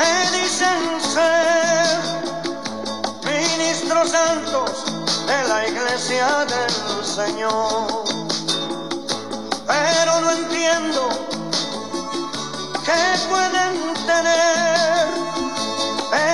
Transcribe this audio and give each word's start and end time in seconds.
que 0.00 0.38
dicen 0.38 1.00
ser 1.00 1.98
ministros 3.24 4.10
santos 4.10 4.84
de 5.26 5.48
la 5.48 5.68
iglesia 5.68 6.46
del 6.46 7.04
Señor. 7.04 8.04
Pero 9.66 10.20
no 10.22 10.30
entiendo 10.32 11.08
qué 12.86 13.02
pueden 13.28 13.94
tener 14.06 15.08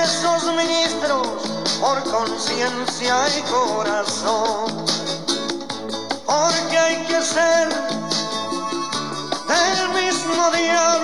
esos 0.01 0.43
ministros 0.55 1.27
por 1.81 2.01
conciencia 2.09 3.15
y 3.37 3.41
corazón. 3.51 4.85
Porque 6.25 6.77
hay 6.77 7.05
que 7.05 7.21
ser 7.21 7.67
el 9.49 9.89
mismo 9.89 10.51
diablo 10.51 10.96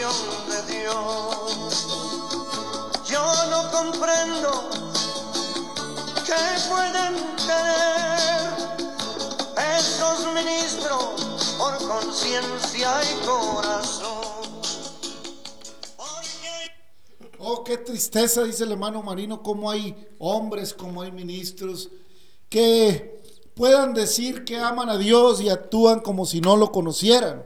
de 0.00 0.80
Dios. 0.80 1.86
Yo 3.06 3.22
no 3.50 3.70
comprendo 3.70 4.70
qué 6.24 6.32
pueden 6.70 7.16
tener 7.36 8.48
esos 9.78 10.34
ministros 10.34 11.54
por 11.58 11.76
conciencia 11.86 12.88
y 13.04 13.26
corazón. 13.26 14.20
Oh, 17.38 17.62
qué 17.62 17.76
tristeza, 17.76 18.44
dice 18.44 18.64
el 18.64 18.72
hermano 18.72 19.02
Marino, 19.02 19.42
cómo 19.42 19.70
hay 19.70 19.94
hombres, 20.18 20.72
cómo 20.72 21.02
hay 21.02 21.12
ministros 21.12 21.90
que 22.48 23.20
puedan 23.54 23.92
decir 23.92 24.44
que 24.44 24.56
aman 24.56 24.88
a 24.88 24.96
Dios 24.96 25.42
y 25.42 25.50
actúan 25.50 26.00
como 26.00 26.24
si 26.24 26.40
no 26.40 26.56
lo 26.56 26.72
conocieran. 26.72 27.44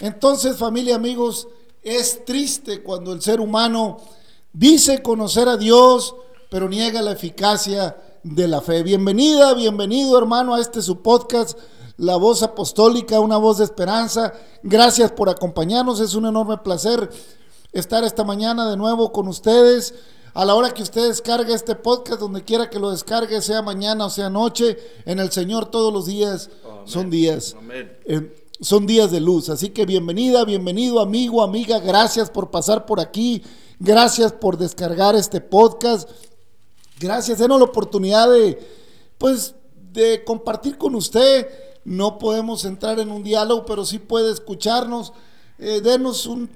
Entonces, 0.00 0.56
familia, 0.58 0.96
amigos, 0.96 1.48
es 1.88 2.24
triste 2.24 2.82
cuando 2.82 3.12
el 3.12 3.22
ser 3.22 3.40
humano 3.40 3.96
dice 4.52 5.02
conocer 5.02 5.48
a 5.48 5.56
Dios, 5.56 6.14
pero 6.50 6.68
niega 6.68 7.00
la 7.00 7.12
eficacia 7.12 7.96
de 8.22 8.46
la 8.46 8.60
fe. 8.60 8.82
Bienvenida, 8.82 9.54
bienvenido, 9.54 10.18
hermano, 10.18 10.54
a 10.54 10.60
este 10.60 10.82
su 10.82 11.00
podcast, 11.00 11.58
La 11.96 12.16
Voz 12.16 12.42
Apostólica, 12.42 13.20
una 13.20 13.38
voz 13.38 13.58
de 13.58 13.64
esperanza. 13.64 14.34
Gracias 14.62 15.12
por 15.12 15.30
acompañarnos, 15.30 16.00
es 16.00 16.14
un 16.14 16.26
enorme 16.26 16.58
placer 16.58 17.08
estar 17.72 18.04
esta 18.04 18.22
mañana 18.22 18.68
de 18.68 18.76
nuevo 18.76 19.10
con 19.10 19.26
ustedes. 19.26 19.94
A 20.34 20.44
la 20.44 20.54
hora 20.54 20.72
que 20.74 20.82
usted 20.82 21.08
descargue 21.08 21.54
este 21.54 21.74
podcast, 21.74 22.20
donde 22.20 22.44
quiera 22.44 22.68
que 22.68 22.78
lo 22.78 22.90
descargue, 22.90 23.40
sea 23.40 23.62
mañana 23.62 24.06
o 24.06 24.10
sea 24.10 24.28
noche, 24.28 24.76
en 25.06 25.18
el 25.18 25.32
Señor 25.32 25.66
todos 25.66 25.92
los 25.92 26.06
días 26.06 26.50
son 26.84 27.10
días. 27.10 27.56
Amén. 27.58 27.98
eh, 28.04 28.37
son 28.60 28.86
días 28.86 29.10
de 29.10 29.20
luz. 29.20 29.48
Así 29.48 29.70
que 29.70 29.86
bienvenida, 29.86 30.44
bienvenido, 30.44 31.00
amigo, 31.00 31.42
amiga. 31.42 31.78
Gracias 31.78 32.30
por 32.30 32.50
pasar 32.50 32.86
por 32.86 33.00
aquí. 33.00 33.42
Gracias 33.78 34.32
por 34.32 34.56
descargar 34.58 35.14
este 35.14 35.40
podcast. 35.40 36.08
Gracias, 36.98 37.38
denos 37.38 37.58
la 37.58 37.66
oportunidad 37.66 38.28
de, 38.30 38.58
pues, 39.18 39.54
de 39.92 40.24
compartir 40.24 40.76
con 40.78 40.94
usted. 40.94 41.46
No 41.84 42.18
podemos 42.18 42.64
entrar 42.64 42.98
en 42.98 43.10
un 43.10 43.22
diálogo, 43.22 43.64
pero 43.64 43.84
sí 43.86 43.98
puede 43.98 44.32
escucharnos. 44.32 45.12
Eh, 45.58 45.80
denos 45.80 46.26
un- 46.26 46.50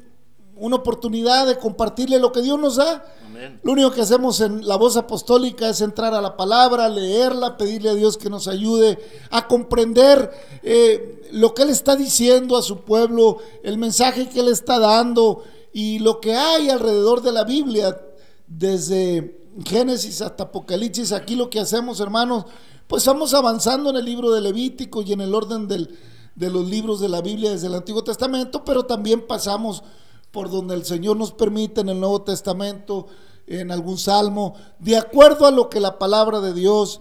una 0.56 0.76
oportunidad 0.76 1.46
de 1.46 1.58
compartirle 1.58 2.18
lo 2.18 2.30
que 2.32 2.42
Dios 2.42 2.58
nos 2.58 2.76
da. 2.76 3.04
Amén. 3.24 3.58
Lo 3.62 3.72
único 3.72 3.90
que 3.92 4.02
hacemos 4.02 4.40
en 4.40 4.66
la 4.66 4.76
voz 4.76 4.96
apostólica 4.96 5.68
es 5.68 5.80
entrar 5.80 6.12
a 6.14 6.20
la 6.20 6.36
palabra, 6.36 6.88
leerla, 6.88 7.56
pedirle 7.56 7.88
a 7.90 7.94
Dios 7.94 8.18
que 8.18 8.28
nos 8.28 8.46
ayude 8.48 8.98
a 9.30 9.48
comprender 9.48 10.30
eh, 10.62 11.21
lo 11.32 11.54
que 11.54 11.62
Él 11.62 11.70
está 11.70 11.96
diciendo 11.96 12.56
a 12.56 12.62
su 12.62 12.80
pueblo, 12.80 13.38
el 13.62 13.78
mensaje 13.78 14.28
que 14.28 14.40
Él 14.40 14.48
está 14.48 14.78
dando 14.78 15.42
y 15.72 15.98
lo 15.98 16.20
que 16.20 16.34
hay 16.34 16.68
alrededor 16.68 17.22
de 17.22 17.32
la 17.32 17.44
Biblia, 17.44 17.98
desde 18.46 19.40
Génesis 19.64 20.20
hasta 20.20 20.44
Apocalipsis. 20.44 21.12
Aquí 21.12 21.34
lo 21.34 21.48
que 21.48 21.60
hacemos, 21.60 22.00
hermanos, 22.00 22.44
pues 22.86 23.06
vamos 23.06 23.32
avanzando 23.32 23.90
en 23.90 23.96
el 23.96 24.04
libro 24.04 24.30
de 24.30 24.42
Levítico 24.42 25.02
y 25.02 25.12
en 25.12 25.22
el 25.22 25.34
orden 25.34 25.66
de 25.66 26.50
los 26.50 26.68
libros 26.68 27.00
de 27.00 27.08
la 27.08 27.22
Biblia 27.22 27.50
desde 27.50 27.68
el 27.68 27.74
Antiguo 27.74 28.04
Testamento, 28.04 28.64
pero 28.64 28.84
también 28.84 29.26
pasamos 29.26 29.82
por 30.30 30.50
donde 30.50 30.74
el 30.74 30.84
Señor 30.84 31.16
nos 31.16 31.32
permite 31.32 31.80
en 31.80 31.88
el 31.88 32.00
Nuevo 32.00 32.22
Testamento, 32.22 33.06
en 33.46 33.70
algún 33.70 33.98
salmo, 33.98 34.54
de 34.78 34.96
acuerdo 34.96 35.46
a 35.46 35.50
lo 35.50 35.68
que 35.68 35.80
la 35.80 35.98
palabra 35.98 36.40
de 36.40 36.54
Dios 36.54 37.00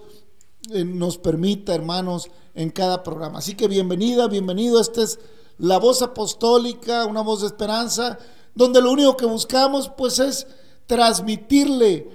nos 0.69 1.17
permita, 1.17 1.73
hermanos, 1.73 2.29
en 2.53 2.69
cada 2.69 3.03
programa. 3.03 3.39
Así 3.39 3.55
que 3.55 3.67
bienvenida, 3.67 4.27
bienvenido. 4.27 4.79
Esta 4.79 5.01
es 5.03 5.19
la 5.57 5.79
voz 5.79 6.01
apostólica, 6.01 7.05
una 7.05 7.21
voz 7.21 7.41
de 7.41 7.47
esperanza, 7.47 8.17
donde 8.55 8.81
lo 8.81 8.91
único 8.91 9.17
que 9.17 9.25
buscamos, 9.25 9.91
pues, 9.97 10.19
es 10.19 10.47
transmitirle 10.87 12.09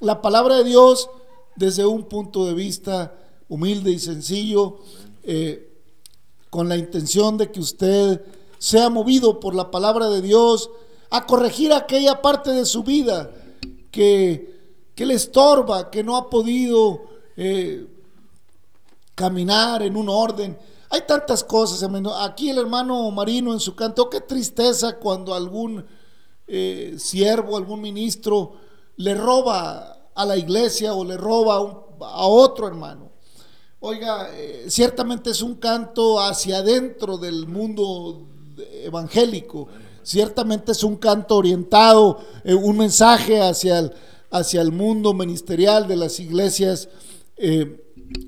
la 0.00 0.22
palabra 0.22 0.56
de 0.58 0.64
Dios 0.64 1.10
desde 1.56 1.84
un 1.84 2.04
punto 2.04 2.46
de 2.46 2.54
vista 2.54 3.14
humilde 3.48 3.90
y 3.90 3.98
sencillo, 3.98 4.78
eh, 5.22 5.66
con 6.48 6.68
la 6.68 6.76
intención 6.76 7.36
de 7.36 7.50
que 7.50 7.60
usted 7.60 8.22
sea 8.58 8.88
movido 8.88 9.40
por 9.40 9.54
la 9.54 9.70
palabra 9.70 10.08
de 10.08 10.22
Dios 10.22 10.70
a 11.10 11.26
corregir 11.26 11.72
aquella 11.72 12.22
parte 12.22 12.50
de 12.50 12.64
su 12.64 12.82
vida 12.82 13.30
que, 13.90 14.58
que 14.94 15.06
le 15.06 15.14
estorba, 15.14 15.90
que 15.90 16.02
no 16.04 16.16
ha 16.16 16.30
podido 16.30 17.09
eh, 17.42 17.86
caminar 19.14 19.82
en 19.82 19.96
un 19.96 20.10
orden. 20.10 20.58
Hay 20.90 21.00
tantas 21.06 21.42
cosas. 21.42 21.88
Aquí 22.20 22.50
el 22.50 22.58
hermano 22.58 23.10
Marino 23.10 23.54
en 23.54 23.60
su 23.60 23.74
canto, 23.74 24.10
qué 24.10 24.20
tristeza 24.20 24.98
cuando 24.98 25.32
algún 25.32 25.82
eh, 26.46 26.96
siervo, 26.98 27.56
algún 27.56 27.80
ministro 27.80 28.56
le 28.96 29.14
roba 29.14 30.10
a 30.14 30.26
la 30.26 30.36
iglesia 30.36 30.92
o 30.92 31.02
le 31.02 31.16
roba 31.16 31.54
a, 31.54 32.26
otro 32.26 32.66
hermano. 32.66 33.10
Oiga, 33.78 34.28
eh, 34.34 34.66
ciertamente 34.68 35.30
es 35.30 35.40
un 35.40 35.54
canto 35.54 36.20
hacia 36.20 36.58
adentro 36.58 37.16
del 37.16 37.46
mundo 37.46 38.26
evangélico. 38.84 39.66
Ciertamente 40.02 40.72
es 40.72 40.84
un 40.84 40.96
canto 40.96 41.36
orientado, 41.36 42.18
un 42.44 42.76
mensaje 42.76 43.40
hacia 43.40 43.78
el, 43.78 43.94
hacia 44.30 44.60
el 44.60 44.72
mundo 44.72 45.14
ministerial 45.14 45.88
de 45.88 45.96
las 45.96 46.20
iglesias 46.20 46.90
eh, 47.42 47.80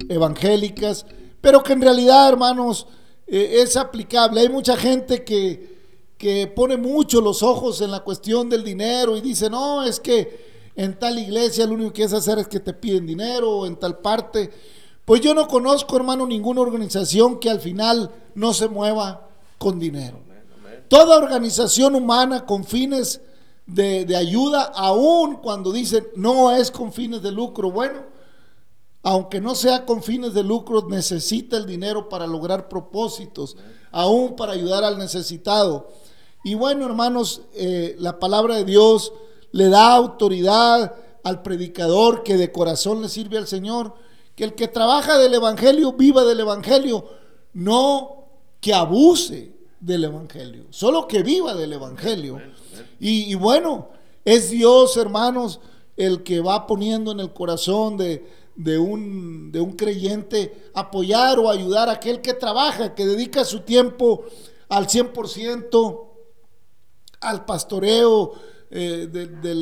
evangélicas, 0.09 1.05
pero 1.41 1.63
que 1.63 1.75
en 1.75 1.83
realidad, 1.83 2.29
hermanos, 2.31 2.87
eh, 3.27 3.61
es 3.63 3.77
aplicable. 3.77 4.41
Hay 4.41 4.49
mucha 4.49 4.77
gente 4.77 5.23
que, 5.23 5.77
que 6.17 6.47
pone 6.47 6.77
mucho 6.77 7.21
los 7.21 7.43
ojos 7.43 7.81
en 7.83 7.91
la 7.91 8.01
cuestión 8.01 8.49
del 8.49 8.65
dinero 8.65 9.17
y 9.17 9.21
dice, 9.21 9.51
no, 9.51 9.83
es 9.83 10.01
que 10.01 10.71
en 10.77 10.99
tal 10.99 11.19
iglesia 11.19 11.67
lo 11.67 11.75
único 11.75 11.93
que 11.93 12.05
es 12.05 12.13
hacer 12.13 12.39
es 12.39 12.49
que 12.49 12.61
te 12.61 12.73
piden 12.73 13.07
dinero 13.07 13.51
o 13.51 13.67
en 13.67 13.77
tal 13.77 13.99
parte. 13.99 14.51
Pues 15.05 15.21
yo 15.21 15.35
no 15.35 15.47
conozco, 15.47 15.97
hermano, 15.97 16.27
ninguna 16.27 16.63
organización 16.63 17.39
que 17.39 17.51
al 17.51 17.61
final 17.61 18.11
no 18.35 18.55
se 18.55 18.69
mueva 18.69 19.29
con 19.59 19.79
dinero. 19.79 20.21
Toda 20.89 21.17
organización 21.17 21.95
humana 21.95 22.47
con 22.47 22.65
fines 22.65 23.21
de, 23.67 24.05
de 24.05 24.17
ayuda, 24.17 24.73
aún 24.75 25.37
cuando 25.37 25.73
dicen 25.73 26.07
no 26.17 26.55
es 26.55 26.71
con 26.71 26.93
fines 26.93 27.23
de 27.23 27.33
lucro. 27.33 27.71
Bueno, 27.71 28.12
aunque 29.03 29.41
no 29.41 29.55
sea 29.55 29.85
con 29.85 30.03
fines 30.03 30.33
de 30.33 30.45
lucro, 30.45 30.87
necesita 30.89 31.57
el 31.57 31.67
dinero 31.67 32.09
para 32.09 32.27
lograr 32.27 32.69
propósitos, 32.69 33.57
aún 33.91 34.37
para 34.37 34.53
ayudar 34.53 34.85
al 34.85 34.99
necesitado. 34.99 35.89
Y 36.45 36.55
bueno, 36.55 36.87
hermanos, 36.87 37.43
eh, 37.55 37.97
la 37.99 38.19
palabra 38.19 38.57
de 38.57 38.65
Dios 38.65 39.13
le 39.51 39.69
da 39.69 39.95
autoridad 39.95 40.95
al 41.25 41.43
predicador 41.43 42.23
que 42.23 42.37
de 42.37 42.53
corazón 42.53 43.03
le 43.03 43.09
sirve 43.09 43.39
al 43.39 43.49
Señor, 43.49 43.95
que 44.37 44.45
el 44.45 44.55
que 44.55 44.69
trabaja 44.69 45.19
del 45.19 45.35
Evangelio 45.35 45.93
viva 45.93 46.25
del 46.25 46.41
Evangelio, 46.41 47.05
no 47.53 48.27
que 48.61 48.73
abuse 48.73 49.53
del 49.81 50.05
Evangelio, 50.05 50.67
solo 50.71 51.09
que 51.09 51.23
viva 51.25 51.55
del 51.55 51.73
Evangelio. 51.73 52.41
Y, 53.01 53.33
y 53.33 53.35
bueno, 53.35 53.89
es 54.25 54.51
Dios, 54.51 54.97
hermanos, 54.97 55.61
el 55.97 56.23
que 56.23 56.41
va 56.41 56.67
poniendo 56.67 57.13
en 57.13 57.21
el 57.21 57.33
corazón 57.33 57.97
de, 57.97 58.25
de 58.55 58.79
un, 58.79 59.51
de 59.51 59.61
un 59.61 59.73
creyente 59.73 60.71
apoyar 60.75 61.39
o 61.39 61.51
ayudar 61.51 61.89
a 61.89 61.93
aquel 61.93 62.21
que 62.21 62.35
trabaja, 62.35 62.95
que 62.95 63.07
dedica 63.07 63.45
su 63.45 63.61
tiempo 63.61 64.25
al 64.69 64.87
100% 64.87 66.09
al 67.21 67.45
pastoreo 67.45 68.33
eh, 68.71 69.09
de, 69.11 69.55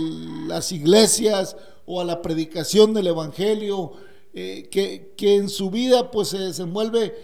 las 0.48 0.72
iglesias 0.72 1.56
o 1.87 2.00
a 2.00 2.04
la 2.04 2.22
predicación 2.22 2.94
del 2.94 3.08
Evangelio, 3.08 3.92
eh, 4.32 4.69
que, 4.70 5.12
que, 5.16 5.37
en 5.37 5.48
su 5.48 5.70
vida 5.70 6.10
pues 6.10 6.28
se 6.28 6.38
desenvuelve 6.38 7.14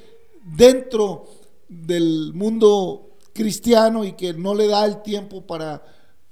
dentro 0.43 1.27
del 1.69 2.33
mundo 2.35 3.11
cristiano 3.33 4.05
y 4.05 4.13
que 4.13 4.33
no 4.33 4.55
le 4.55 4.67
da 4.67 4.85
el 4.85 5.03
tiempo 5.03 5.47
para, 5.47 5.83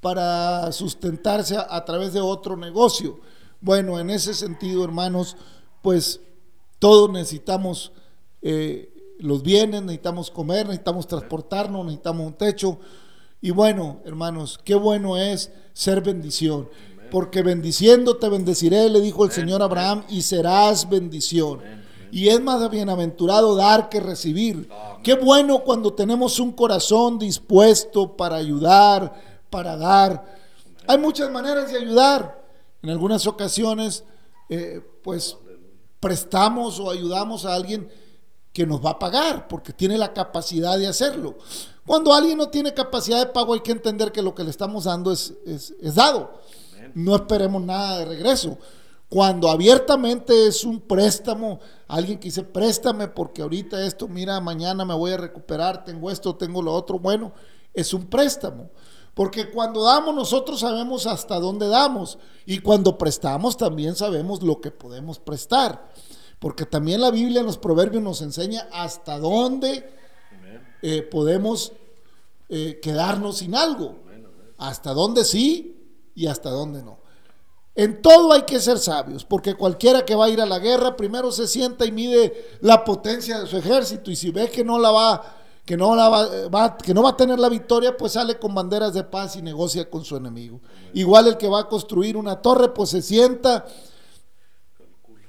para 0.01 0.73
sustentarse 0.73 1.57
a, 1.57 1.85
través 1.85 2.13
de 2.13 2.21
otro 2.21 2.57
negocio. 2.57 3.21
Bueno, 3.65 3.99
en 3.99 4.11
ese 4.11 4.35
sentido, 4.35 4.85
hermanos, 4.85 5.39
pues 5.81 6.21
todos 6.79 7.11
necesitamos 7.11 7.93
eh, 8.43 8.93
los 9.19 9.43
bienes, 9.43 9.81
necesitamos 9.81 10.31
comer, 10.31 10.67
necesitamos 10.67 11.07
transportarnos, 11.07 11.83
necesitamos 11.87 12.27
un 12.27 12.35
techo, 12.35 12.79
y 13.41 13.53
bueno, 13.53 14.01
hermanos, 14.05 14.61
qué 14.63 14.75
bueno 14.75 15.17
es 15.17 15.51
ser 15.73 16.03
bendición. 16.03 16.69
Porque 17.11 17.43
bendiciendo 17.43 18.19
te 18.19 18.29
bendeciré, 18.29 18.91
le 18.91 19.01
dijo 19.01 19.25
el 19.25 19.33
Señor 19.33 19.63
Abraham, 19.63 20.05
y 20.11 20.21
serás 20.21 20.87
bendición. 20.87 21.61
Y 22.13 22.29
es 22.29 22.43
más 22.43 22.71
bienaventurado 22.71 23.57
dar 23.57 23.89
que 23.89 24.01
recibir. 24.01 24.69
Qué 25.03 25.15
bueno 25.15 25.61
cuando 25.61 25.95
tenemos 25.95 26.39
un 26.39 26.53
corazón 26.53 27.19
dispuesto 27.19 28.15
para 28.15 28.37
ayudar, 28.37 29.15
para 29.49 29.75
dar. 29.75 30.23
Hay 30.87 30.99
muchas 30.99 31.31
maneras 31.31 31.73
de 31.73 31.79
ayudar. 31.79 32.44
En 32.85 32.91
algunas 32.91 33.27
ocasiones, 33.27 34.05
eh, 34.51 34.83
pues 35.03 35.39
prestamos 36.01 36.79
o 36.79 36.91
ayudamos 36.91 37.47
a 37.47 37.55
alguien 37.55 37.89
que 38.53 38.67
nos 38.67 38.85
va 38.85 38.91
a 38.91 38.99
pagar 38.99 39.49
porque 39.49 39.73
tiene 39.73 39.97
la 39.97 40.13
capacidad 40.13 40.79
de 40.79 40.87
hacerlo. 40.87 41.39
Cuando 41.87 42.13
alguien 42.13 42.37
no 42.37 42.51
tiene 42.51 42.75
capacidad 42.75 43.21
de 43.21 43.33
pago 43.33 43.55
hay 43.55 43.61
que 43.61 43.73
entender 43.73 44.13
que 44.13 44.21
lo 44.21 44.35
que 44.35 44.45
le 44.45 44.51
estamos 44.51 44.85
dando 44.85 45.13
es, 45.13 45.33
es, 45.47 45.95
dado. 45.95 46.43
No 46.93 47.17
esperemos 47.17 47.63
nada 47.63 48.01
de 48.01 48.05
regreso. 48.05 48.59
Cuando 49.09 49.49
abiertamente 49.49 50.47
es 50.47 50.63
un 50.63 50.79
préstamo, 50.79 51.61
alguien 51.89 52.19
que 52.19 52.29
dice 52.29 52.43
préstame 52.43 53.09
porque 53.09 53.41
ahorita 53.41 53.83
esto, 53.87 54.09
mira, 54.09 54.39
mañana 54.43 54.85
me 54.85 54.93
voy 54.93 55.13
a 55.13 55.17
recuperar, 55.17 55.85
tengo 55.85 56.11
esto, 56.11 56.37
tengo 56.37 56.61
lo 56.61 56.75
otro, 56.75 56.99
bueno, 56.99 57.33
es 57.73 57.95
un 57.95 58.05
préstamo. 58.05 58.69
Porque 59.15 59.51
cuando 59.51 59.85
damos 59.85 60.15
nosotros 60.15 60.61
sabemos 60.61 61.07
hasta 61.07 61.39
dónde 61.39 61.69
damos 61.69 62.19
y 62.47 62.59
cuando 62.59 62.99
prestamos 62.99 63.57
también 63.57 63.95
sabemos 63.95 64.43
lo 64.43 64.61
que 64.61 64.73
podemos 64.73 65.21
prestar. 65.21 65.89
Porque 66.41 66.67
también 66.67 67.01
la 67.01 67.11
Biblia 67.11 67.41
en 67.41 67.47
los 67.47 67.57
proverbios 67.57 68.03
nos 68.03 68.21
enseña 68.21 68.69
hasta 68.73 69.19
dónde 69.19 69.89
eh, 70.83 71.03
podemos 71.03 71.73
eh, 72.49 72.81
quedarnos 72.83 73.39
sin 73.39 73.55
algo. 73.55 73.97
Hasta 74.59 74.93
dónde 74.93 75.25
sí 75.25 76.11
y 76.15 76.27
hasta 76.27 76.51
dónde 76.51 76.83
no. 76.83 76.99
En 77.77 78.03
todo 78.03 78.33
hay 78.33 78.43
que 78.43 78.61
ser 78.61 78.79
sabios, 78.79 79.25
porque 79.25 79.55
cualquiera 79.55 80.05
que 80.05 80.15
va 80.15 80.27
a 80.27 80.29
ir 80.29 80.41
a 80.41 80.47
la 80.47 80.61
guerra 80.61 80.97
primero 80.97 81.33
se 81.33 81.49
sienta 81.49 81.85
y 81.85 81.91
mide 81.91 82.57
la 82.61 82.85
potencia 82.85 83.41
de 83.41 83.47
su 83.49 83.57
ejército 83.57 84.13
y 84.13 84.17
si 84.17 84.31
ve 84.31 84.49
que 84.49 84.63
no 84.63 84.79
la 84.79 84.93
va 84.93 85.37
que 85.65 85.77
no 85.77 85.97
la 85.97 86.09
va, 86.09 86.77
que 86.77 86.93
no 86.93 87.03
va 87.03 87.11
a 87.11 87.17
tener 87.17 87.39
la 87.39 87.49
victoria, 87.49 87.97
pues 87.97 88.13
sale 88.13 88.39
con 88.39 88.55
banderas 88.55 88.93
de 88.93 89.05
paz 89.05 89.37
y 89.37 89.43
negocia 89.43 89.89
con 89.89 90.05
su 90.05 90.17
enemigo. 90.17 90.61
Igual 90.93 91.29
el 91.29 91.37
que 91.39 91.49
va 91.49 91.61
a 91.61 91.69
construir 91.69 92.17
una 92.17 92.43
torre, 92.43 92.75
pues 92.75 92.91
se 92.91 93.01
sienta 93.01 93.65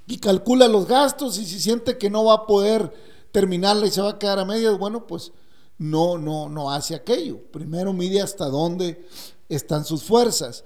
y 0.07 0.17
calcula 0.17 0.67
los 0.67 0.87
gastos 0.87 1.37
y 1.39 1.45
si 1.45 1.59
siente 1.59 1.97
que 1.97 2.09
no 2.09 2.25
va 2.25 2.33
a 2.33 2.45
poder 2.45 2.93
terminarla 3.31 3.87
y 3.87 3.91
se 3.91 4.01
va 4.01 4.11
a 4.11 4.19
quedar 4.19 4.39
a 4.39 4.45
medias, 4.45 4.77
bueno, 4.77 5.07
pues 5.07 5.31
no, 5.77 6.17
no, 6.17 6.49
no 6.49 6.71
hace 6.71 6.95
aquello. 6.95 7.39
Primero 7.51 7.93
mide 7.93 8.21
hasta 8.21 8.45
dónde 8.45 9.07
están 9.49 9.85
sus 9.85 10.03
fuerzas. 10.03 10.63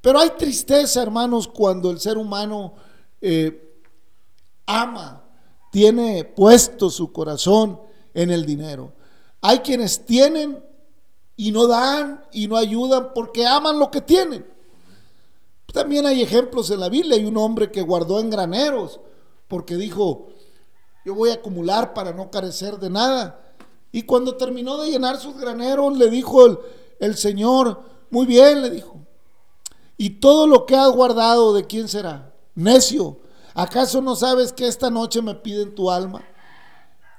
Pero 0.00 0.18
hay 0.18 0.30
tristeza, 0.30 1.02
hermanos, 1.02 1.46
cuando 1.46 1.90
el 1.90 2.00
ser 2.00 2.18
humano 2.18 2.74
eh, 3.20 3.78
ama, 4.66 5.22
tiene 5.70 6.24
puesto 6.24 6.90
su 6.90 7.12
corazón 7.12 7.80
en 8.14 8.30
el 8.30 8.44
dinero. 8.44 8.92
Hay 9.42 9.58
quienes 9.58 10.06
tienen 10.06 10.64
y 11.36 11.52
no 11.52 11.66
dan 11.66 12.24
y 12.32 12.48
no 12.48 12.56
ayudan 12.56 13.12
porque 13.14 13.46
aman 13.46 13.78
lo 13.78 13.90
que 13.90 14.00
tienen. 14.00 14.46
También 15.72 16.06
hay 16.06 16.22
ejemplos 16.22 16.70
en 16.70 16.80
la 16.80 16.88
Biblia. 16.88 17.16
Hay 17.16 17.24
un 17.24 17.36
hombre 17.36 17.70
que 17.70 17.82
guardó 17.82 18.20
en 18.20 18.30
graneros 18.30 19.00
porque 19.48 19.76
dijo, 19.76 20.28
yo 21.04 21.14
voy 21.14 21.30
a 21.30 21.34
acumular 21.34 21.92
para 21.92 22.12
no 22.12 22.30
carecer 22.30 22.78
de 22.78 22.90
nada. 22.90 23.54
Y 23.90 24.02
cuando 24.02 24.36
terminó 24.36 24.78
de 24.78 24.90
llenar 24.90 25.18
sus 25.18 25.36
graneros, 25.36 25.96
le 25.98 26.08
dijo 26.08 26.46
el, 27.00 27.16
Señor, 27.16 27.82
muy 28.10 28.26
bien, 28.26 28.62
le 28.62 28.70
dijo, 28.70 28.96
¿y 29.96 30.20
todo 30.20 30.46
lo 30.46 30.64
que 30.64 30.76
has 30.76 30.90
guardado 30.90 31.52
de 31.52 31.66
quién 31.66 31.88
será? 31.88 32.32
Necio, 32.54 33.18
¿acaso 33.54 34.00
no 34.00 34.14
sabes 34.14 34.52
que 34.52 34.66
esta 34.66 34.88
noche 34.88 35.20
me 35.20 35.34
piden 35.34 35.74
tu 35.74 35.90
alma? 35.90 36.22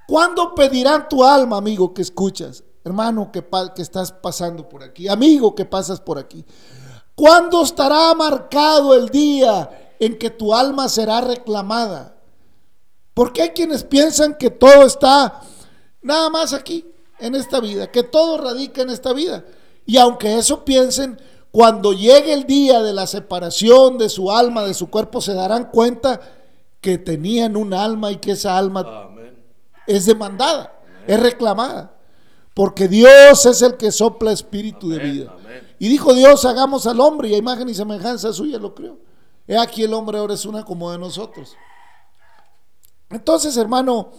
¿Cuándo 0.07 0.53
pedirán 0.53 1.07
tu 1.07 1.23
alma, 1.23 1.57
amigo, 1.57 1.93
que 1.93 2.01
escuchas? 2.01 2.63
Hermano 2.83 3.31
que, 3.31 3.45
estás 3.77 4.11
pasando 4.11 4.67
por 4.67 4.83
aquí, 4.83 5.07
amigo 5.07 5.55
que 5.55 5.65
pasas 5.65 6.01
por 6.01 6.17
aquí. 6.17 6.45
¿Cuándo 7.15 7.61
estará 7.63 8.13
marcado 8.13 8.93
el 8.93 9.09
día 9.09 9.95
en 9.99 10.17
que 10.17 10.29
tu 10.29 10.53
alma 10.53 10.89
será 10.89 11.21
reclamada? 11.21 12.17
Porque 13.13 13.41
hay 13.41 13.49
quienes 13.49 13.83
piensan 13.83 14.35
que 14.35 14.49
todo 14.49 14.85
está 14.85 15.41
Nada 16.03 16.29
más 16.29 16.53
aquí, 16.53 16.85
en 17.19 17.33
esta 17.33 17.61
vida, 17.61 17.89
que 17.89 18.03
todo 18.03 18.37
radica 18.37 18.81
en 18.81 18.89
esta 18.89 19.13
vida. 19.13 19.45
Y 19.85 19.97
aunque 19.97 20.37
eso 20.37 20.65
piensen, 20.65 21.19
cuando 21.49 21.93
llegue 21.93 22.33
el 22.33 22.45
día 22.45 22.81
de 22.81 22.93
la 22.93 23.07
separación 23.07 23.97
de 23.97 24.09
su 24.09 24.29
alma, 24.29 24.65
de 24.65 24.73
su 24.73 24.89
cuerpo, 24.89 25.21
se 25.21 25.33
darán 25.33 25.71
cuenta 25.71 26.19
que 26.81 26.97
tenían 26.97 27.55
un 27.55 27.73
alma 27.73 28.11
y 28.11 28.17
que 28.17 28.31
esa 28.31 28.57
alma 28.57 29.12
es 29.87 30.05
demandada, 30.05 30.73
es 31.07 31.19
reclamada. 31.19 31.95
Porque 32.53 32.87
Dios 32.87 33.45
es 33.45 33.61
el 33.63 33.77
que 33.77 33.91
sopla 33.91 34.31
espíritu 34.31 34.89
de 34.89 34.99
vida. 34.99 35.35
Y 35.79 35.89
dijo 35.89 36.13
Dios, 36.13 36.45
hagamos 36.45 36.85
al 36.85 36.99
hombre 36.99 37.29
y 37.29 37.33
a 37.33 37.37
imagen 37.37 37.67
y 37.67 37.73
semejanza 37.73 38.31
suya 38.31 38.59
lo 38.59 38.75
creo. 38.75 38.99
He 39.47 39.57
aquí 39.57 39.83
el 39.83 39.93
hombre 39.93 40.19
ahora 40.19 40.35
es 40.35 40.45
una 40.45 40.63
como 40.63 40.91
de 40.91 40.99
nosotros. 40.99 41.55
Entonces, 43.09 43.57
hermano, 43.57 44.11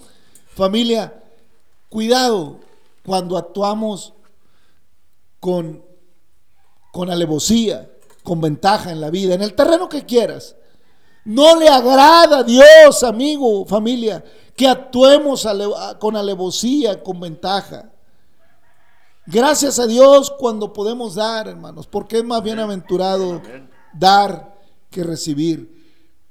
familia, 0.48 1.20
Cuidado 1.94 2.58
cuando 3.06 3.38
actuamos 3.38 4.14
con, 5.38 5.84
con 6.90 7.08
alevosía, 7.08 7.88
con 8.24 8.40
ventaja 8.40 8.90
en 8.90 9.00
la 9.00 9.10
vida, 9.10 9.34
en 9.34 9.42
el 9.42 9.54
terreno 9.54 9.88
que 9.88 10.04
quieras. 10.04 10.56
No 11.24 11.58
le 11.58 11.68
agrada 11.68 12.38
a 12.38 12.42
Dios, 12.42 13.02
amigo, 13.02 13.64
familia, 13.64 14.22
que 14.54 14.68
actuemos 14.68 15.46
con 15.98 16.16
alevosía, 16.16 17.02
con 17.02 17.18
ventaja. 17.20 17.90
Gracias 19.26 19.78
a 19.78 19.86
Dios 19.86 20.30
cuando 20.38 20.72
podemos 20.72 21.14
dar, 21.14 21.48
hermanos, 21.48 21.86
porque 21.86 22.18
es 22.18 22.24
más 22.24 22.42
bienaventurado 22.42 23.40
dar 23.94 24.54
que 24.90 25.02
recibir. 25.02 25.74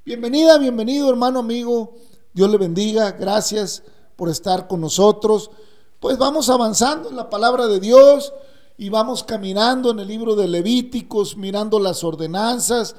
Bienvenida, 0.06 0.60
bienvenido, 0.60 1.10
hermano, 1.10 1.40
amigo. 1.40 1.96
Dios 2.34 2.52
le 2.52 2.58
bendiga. 2.58 3.12
Gracias 3.14 3.82
por 4.16 4.30
estar 4.30 4.68
con 4.68 4.80
nosotros. 4.82 5.50
Pues 6.00 6.18
vamos 6.20 6.50
avanzando 6.50 7.10
en 7.10 7.16
la 7.16 7.30
palabra 7.30 7.66
de 7.66 7.80
Dios 7.80 8.32
y 8.78 8.90
vamos 8.90 9.24
caminando 9.24 9.90
en 9.92 10.00
el 10.00 10.08
libro 10.08 10.36
de 10.36 10.48
Levíticos, 10.48 11.36
mirando 11.36 11.80
las 11.80 12.04
ordenanzas. 12.04 12.96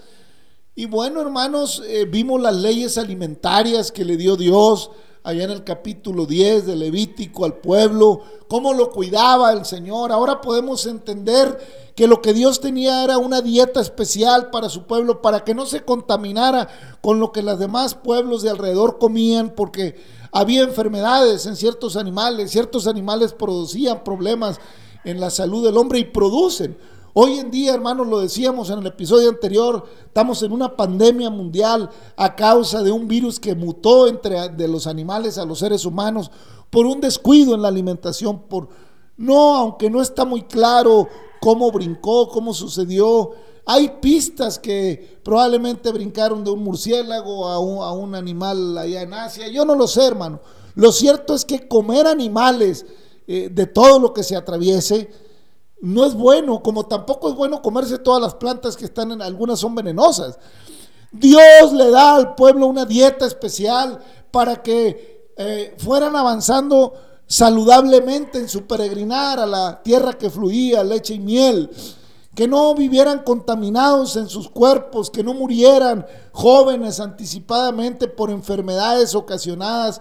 Y 0.76 0.87
bueno, 0.87 1.21
hermanos, 1.21 1.81
eh, 1.87 2.04
vimos 2.04 2.40
las 2.43 2.57
leyes 2.57 2.99
alimentarias 2.99 3.93
que 3.93 4.04
le 4.04 4.16
dio 4.16 4.35
Dios 4.35 4.90
allá 5.23 5.45
en 5.45 5.52
el 5.52 5.62
capítulo 5.62 6.26
10 6.26 6.66
de 6.66 6.75
Levítico 6.75 7.45
al 7.45 7.59
pueblo, 7.59 8.23
cómo 8.49 8.75
lo 8.75 8.90
cuidaba 8.90 9.52
el 9.52 9.64
Señor. 9.64 10.11
Ahora 10.11 10.40
podemos 10.40 10.85
entender 10.87 11.93
que 11.95 12.09
lo 12.09 12.21
que 12.21 12.33
Dios 12.33 12.61
tenía 12.61 13.04
era 13.04 13.19
una 13.19 13.40
dieta 13.40 13.81
especial 13.81 14.50
para 14.50 14.69
su 14.69 14.83
pueblo, 14.83 15.23
para 15.23 15.45
que 15.45 15.54
no 15.54 15.64
se 15.64 15.85
contaminara 15.85 16.66
con 17.00 17.21
lo 17.21 17.31
que 17.31 17.43
los 17.43 17.61
demás 17.61 17.95
pueblos 17.95 18.43
de 18.43 18.50
alrededor 18.50 18.99
comían, 18.99 19.50
porque 19.54 19.95
había 20.33 20.62
enfermedades 20.62 21.47
en 21.47 21.54
ciertos 21.54 21.97
animales, 21.97 22.50
ciertos 22.50 22.88
animales 22.88 23.33
producían 23.33 24.02
problemas 24.02 24.59
en 25.04 25.21
la 25.21 25.31
salud 25.31 25.64
del 25.64 25.76
hombre 25.76 26.00
y 26.00 26.04
producen. 26.04 26.76
Hoy 27.16 27.38
en 27.38 27.52
día, 27.52 27.73
hermanos, 27.73 28.09
lo 28.09 28.18
decíamos 28.18 28.71
en 28.71 28.80
el 28.80 28.88
episodio 28.88 29.28
anterior, 29.28 29.85
estamos 30.04 30.42
en 30.42 30.50
una 30.50 30.76
pandemia 30.76 31.30
mundial 31.30 31.88
a 32.16 32.35
causa 32.35 32.83
de 32.83 32.90
un 32.90 33.06
virus 33.06 33.38
que 33.38 33.54
mutó 33.54 34.09
entre 34.09 34.49
de 34.49 34.66
los 34.66 34.88
animales 34.88 35.38
a 35.38 35.44
los 35.44 35.61
seres 35.61 35.85
humanos 35.85 36.33
por 36.71 36.87
un 36.87 37.00
descuido 37.00 37.54
en 37.54 37.62
la 37.62 37.68
alimentación, 37.68 38.49
por 38.49 38.68
no, 39.16 39.54
aunque 39.54 39.88
no 39.88 40.02
está 40.02 40.25
muy 40.25 40.42
claro 40.42 41.06
cómo 41.40 41.71
brincó, 41.71 42.28
cómo 42.30 42.52
sucedió. 42.52 43.30
Hay 43.64 43.90
pistas 44.00 44.59
que 44.59 45.21
probablemente 45.23 45.92
brincaron 45.92 46.42
de 46.42 46.50
un 46.50 46.64
murciélago 46.64 47.47
a 47.47 47.92
un, 47.92 48.16
animal 48.16 48.76
allá 48.76 49.02
en 49.02 49.14
Asia. 49.14 49.47
Yo 49.47 49.64
no 49.64 49.76
lo 49.76 49.87
sé, 49.87 50.04
hermano. 50.04 50.40
Lo 50.75 50.90
cierto 50.90 51.37
es 51.37 51.44
que 51.44 51.68
comer 51.68 52.09
animales 52.09 52.85
eh, 53.28 53.50
de 53.52 53.66
todo 53.66 54.00
lo 54.00 54.12
que 54.12 54.25
se 54.25 54.35
atraviese 54.35 55.09
no 55.85 56.07
es 56.07 56.14
bueno, 56.14 56.62
como 56.62 56.87
tampoco 56.87 57.29
es 57.29 57.35
bueno 57.35 57.61
comerse 57.61 57.99
todas 57.99 58.23
las 58.23 58.35
plantas 58.37 58.75
que 58.75 58.87
están 58.87 59.12
en 59.12 59.21
algunas 59.21 59.61
son 59.61 59.75
venenosas. 59.75 60.38
Dios 61.12 61.73
le 61.75 61.91
da 61.91 62.17
al 62.17 62.35
pueblo 62.35 62.67
una 62.67 62.87
dieta 62.87 63.26
especial 63.26 63.99
para 64.31 64.62
que 64.62 65.31
eh, 65.37 65.75
fueran 65.76 66.17
avanzando 66.17 66.95
saludablemente 67.26 68.38
en 68.38 68.49
su 68.49 68.67
peregrinar 68.67 69.38
a 69.38 69.45
la 69.45 69.83
tierra 69.83 70.14
que 70.14 70.31
fluía 70.31 70.83
leche 70.83 71.14
y 71.14 71.21
miel, 71.21 71.71
que 72.35 72.49
no 72.49 72.75
vivieran 72.75 73.23
contaminados 73.23 74.17
en 74.17 74.31
sus 74.31 74.49
cuerpos, 74.49 75.11
que 75.11 75.23
no 75.23 75.35
murieran 75.35 76.07
jóvenes 76.33 76.99
anticipadamente 76.99 78.09
por 78.09 78.31
enfermedades 78.31 79.14
ocasionadas 79.14 80.00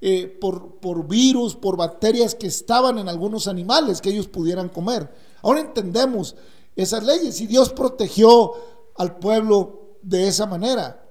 eh, 0.00 0.28
por, 0.40 0.76
por 0.76 1.08
virus, 1.08 1.56
por 1.56 1.76
bacterias 1.76 2.36
que 2.36 2.46
estaban 2.46 2.98
en 2.98 3.08
algunos 3.08 3.48
animales 3.48 4.00
que 4.00 4.10
ellos 4.10 4.28
pudieran 4.28 4.68
comer. 4.68 5.23
Ahora 5.44 5.60
entendemos 5.60 6.34
esas 6.74 7.04
leyes 7.04 7.38
y 7.42 7.46
Dios 7.46 7.70
protegió 7.70 8.52
al 8.96 9.18
pueblo 9.18 9.98
de 10.00 10.26
esa 10.26 10.46
manera. 10.46 11.04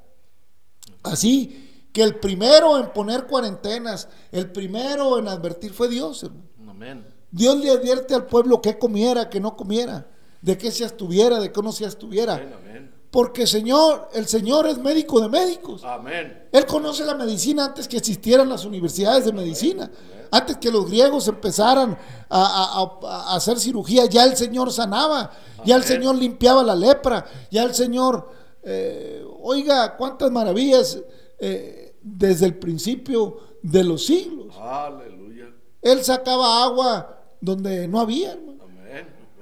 Así 1.04 1.88
que 1.94 2.02
el 2.02 2.20
primero 2.20 2.80
en 2.80 2.92
poner 2.92 3.28
cuarentenas, 3.28 4.10
el 4.32 4.52
primero 4.52 5.20
en 5.20 5.28
advertir 5.28 5.72
fue 5.72 5.88
Dios. 5.88 6.30
Amén. 6.68 7.06
Dios 7.30 7.58
le 7.58 7.70
advierte 7.70 8.16
al 8.16 8.26
pueblo 8.26 8.60
que 8.60 8.80
comiera, 8.80 9.30
que 9.30 9.40
no 9.40 9.56
comiera, 9.56 10.08
de 10.42 10.58
qué 10.58 10.72
se 10.72 10.84
estuviera, 10.84 11.40
de 11.40 11.52
qué 11.52 11.62
no 11.62 11.72
se 11.72 11.86
estuviera. 11.86 12.34
Amén. 12.34 12.73
Porque 13.14 13.46
Señor, 13.46 14.10
el 14.16 14.26
Señor 14.26 14.66
es 14.66 14.80
médico 14.80 15.22
de 15.22 15.30
médicos. 15.30 15.84
Amén. 15.84 16.48
Él 16.52 16.66
conoce 16.66 17.06
la 17.06 17.14
medicina 17.14 17.66
antes 17.66 17.88
que 17.88 17.98
existieran 17.98 18.50
las 18.50 18.66
universidades 18.66 19.26
de 19.26 19.32
medicina. 19.32 19.92
Antes 20.32 20.58
que 20.58 20.72
los 20.72 20.88
griegos 20.90 21.28
empezaran 21.28 21.96
a, 22.28 23.36
hacer 23.36 23.60
cirugía, 23.60 24.08
ya 24.08 24.24
el 24.24 24.36
Señor 24.36 24.72
sanaba, 24.72 25.30
ya 25.64 25.76
el 25.76 25.84
Señor 25.84 26.16
limpiaba 26.16 26.64
la 26.64 26.76
lepra, 26.76 27.24
ya 27.52 27.62
el 27.62 27.76
Señor, 27.76 28.32
eh, 28.64 29.24
oiga, 29.44 29.96
cuántas 29.96 30.32
maravillas 30.32 31.00
eh, 31.38 31.96
desde 32.02 32.48
el 32.48 32.56
principio 32.58 33.38
de 33.62 33.84
los 33.84 34.08
siglos. 34.08 34.56
Aleluya. 34.60 35.54
Él 35.84 36.04
sacaba 36.04 36.64
agua 36.64 37.16
donde 37.40 37.88
no 37.88 38.00
había, 38.00 38.32
hermano. 38.32 38.64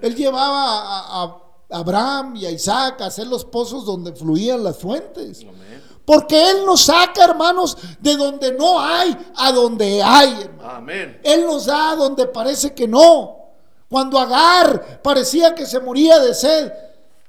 Él 0.01 0.16
llevaba 0.16 1.22
a 1.24 1.50
Abraham 1.72 2.36
y 2.36 2.46
a 2.46 2.51
Isaac 2.51 3.01
a 3.01 3.06
hacer 3.08 3.28
los 3.28 3.46
pozos 3.46 3.86
donde 3.86 4.13
fluían 4.13 4.63
las 4.63 4.78
fuentes. 4.78 5.46
Porque 6.06 6.50
Él 6.50 6.66
nos 6.66 6.82
saca, 6.82 7.24
hermanos, 7.24 7.78
de 8.00 8.16
donde 8.16 8.54
no 8.54 8.80
hay 8.80 9.16
a 9.36 9.51
donde 9.51 10.01
hay. 10.01 10.50
Él 11.24 11.46
nos 11.46 11.66
da 11.66 11.96
donde 11.96 12.25
parece 12.28 12.74
que 12.74 12.88
no. 12.88 13.38
Cuando 13.90 14.18
Agar 14.20 15.01
parecía 15.01 15.54
que 15.54 15.66
se 15.66 15.80
moría 15.80 16.20
de 16.20 16.34
sed, 16.34 16.72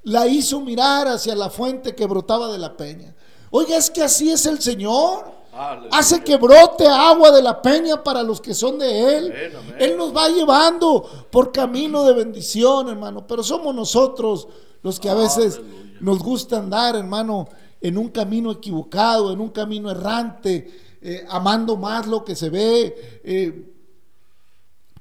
la 0.05 0.27
hizo 0.27 0.61
mirar 0.61 1.09
hacia 1.09 1.35
la 1.35 1.51
fuente 1.51 1.95
que 1.95 2.07
brotaba 2.07 2.49
de 2.49 2.59
la 2.59 2.77
peña. 2.77 3.15
Oiga, 3.51 3.77
es 3.77 3.91
que 3.91 4.03
así 4.03 4.31
es 4.31 4.47
el 4.47 4.61
Señor. 4.61 5.42
Hace 5.91 6.25
que 6.25 6.37
brote 6.37 6.87
agua 6.87 7.31
de 7.31 7.43
la 7.43 7.61
peña 7.61 8.03
para 8.03 8.23
los 8.23 8.41
que 8.41 8.55
son 8.55 8.79
de 8.79 9.19
Él. 9.19 9.33
Él 9.79 9.97
nos 9.99 10.17
va 10.17 10.29
llevando 10.29 11.03
por 11.31 11.53
camino 11.53 12.05
de 12.05 12.15
bendición, 12.15 12.89
hermano. 12.89 13.27
Pero 13.27 13.43
somos 13.43 13.75
nosotros 13.75 14.49
los 14.83 14.99
que 14.99 15.11
a 15.11 15.15
veces 15.15 15.61
nos 16.01 16.21
gusta 16.21 16.59
andar, 16.59 16.97
hermano, 16.97 17.49
en 17.83 17.99
un 17.99 18.09
camino 18.09 18.51
equivocado, 18.51 19.33
en 19.33 19.41
un 19.41 19.51
camino 19.51 19.91
errante, 19.91 20.99
eh, 21.03 21.27
amando 21.29 21.77
más 21.77 22.07
lo 22.07 22.25
que 22.25 22.35
se 22.35 22.49
ve, 22.49 23.21
eh, 23.23 23.73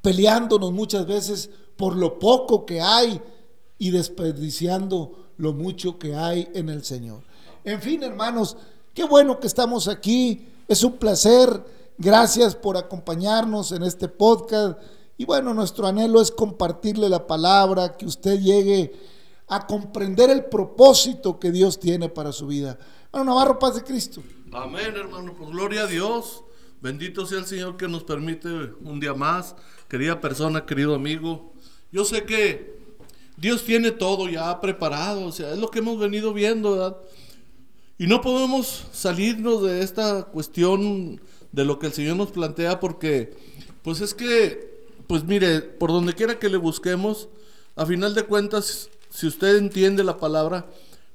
peleándonos 0.01 0.73
muchas 0.73 1.05
veces 1.05 1.49
por 1.77 1.95
lo 1.95 2.19
poco 2.19 2.65
que 2.65 2.81
hay 2.81 3.21
y 3.77 3.91
desperdiciando 3.91 5.29
lo 5.37 5.53
mucho 5.53 5.97
que 5.97 6.15
hay 6.15 6.49
en 6.53 6.69
el 6.69 6.83
Señor. 6.83 7.23
En 7.63 7.81
fin, 7.81 8.03
hermanos, 8.03 8.57
Qué 8.93 9.05
bueno 9.05 9.39
que 9.39 9.47
estamos 9.47 9.87
aquí. 9.87 10.47
Es 10.67 10.83
un 10.83 10.97
placer. 10.97 11.63
Gracias 11.97 12.55
por 12.55 12.75
acompañarnos 12.75 13.71
en 13.71 13.83
este 13.83 14.09
podcast. 14.09 14.77
Y 15.17 15.23
bueno, 15.23 15.53
nuestro 15.53 15.87
anhelo 15.87 16.21
es 16.21 16.31
compartirle 16.31 17.07
la 17.07 17.25
palabra, 17.25 17.95
que 17.95 18.05
usted 18.05 18.39
llegue 18.39 18.91
a 19.47 19.65
comprender 19.65 20.29
el 20.29 20.45
propósito 20.45 21.39
que 21.39 21.51
Dios 21.51 21.79
tiene 21.79 22.09
para 22.09 22.33
su 22.33 22.47
vida. 22.47 22.77
Bueno, 23.11 23.25
Navarro, 23.25 23.59
paz 23.59 23.75
de 23.75 23.83
Cristo. 23.83 24.21
Amén, 24.51 24.93
hermano. 24.95 25.35
Pues 25.37 25.49
gloria 25.51 25.83
a 25.83 25.87
Dios. 25.87 26.43
Bendito 26.81 27.25
sea 27.25 27.39
el 27.39 27.45
Señor 27.45 27.77
que 27.77 27.87
nos 27.87 28.03
permite 28.03 28.49
un 28.49 28.99
día 28.99 29.13
más. 29.13 29.55
Querida 29.87 30.19
persona, 30.19 30.65
querido 30.65 30.95
amigo. 30.95 31.53
Yo 31.93 32.03
sé 32.03 32.25
que 32.25 32.77
Dios 33.37 33.63
tiene 33.63 33.91
todo 33.91 34.27
ya 34.27 34.59
preparado. 34.59 35.25
O 35.25 35.31
sea, 35.31 35.51
es 35.51 35.59
lo 35.59 35.69
que 35.69 35.79
hemos 35.79 35.97
venido 35.97 36.33
viendo, 36.33 36.71
¿verdad? 36.71 36.97
Y 37.97 38.07
no 38.07 38.21
podemos 38.21 38.85
salirnos 38.91 39.63
de 39.63 39.81
esta 39.81 40.23
cuestión 40.23 41.21
de 41.51 41.65
lo 41.65 41.79
que 41.79 41.87
el 41.87 41.93
Señor 41.93 42.17
nos 42.17 42.31
plantea 42.31 42.79
porque, 42.79 43.35
pues 43.83 44.01
es 44.01 44.13
que, 44.13 44.85
pues 45.07 45.23
mire, 45.23 45.61
por 45.61 45.91
donde 45.91 46.13
quiera 46.13 46.39
que 46.39 46.49
le 46.49 46.57
busquemos, 46.57 47.29
a 47.75 47.85
final 47.85 48.15
de 48.15 48.23
cuentas, 48.23 48.89
si 49.09 49.27
usted 49.27 49.57
entiende 49.57 50.03
la 50.03 50.17
palabra, 50.17 50.65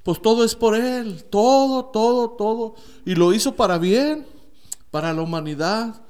pues 0.02 0.22
todo 0.22 0.44
es 0.44 0.54
por 0.54 0.76
Él, 0.76 1.24
todo, 1.24 1.86
todo, 1.86 2.30
todo. 2.30 2.74
Y 3.04 3.14
lo 3.14 3.32
hizo 3.32 3.56
para 3.56 3.78
bien, 3.78 4.26
para 4.90 5.12
la 5.12 5.22
humanidad. 5.22 6.00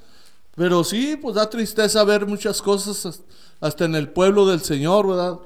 Pero 0.54 0.84
sí, 0.84 1.16
pues 1.16 1.34
da 1.34 1.48
tristeza 1.48 2.04
ver 2.04 2.26
muchas 2.26 2.60
cosas 2.60 3.22
hasta 3.60 3.84
en 3.84 3.94
el 3.94 4.08
pueblo 4.08 4.46
del 4.46 4.60
Señor, 4.60 5.08
¿verdad? 5.08 5.38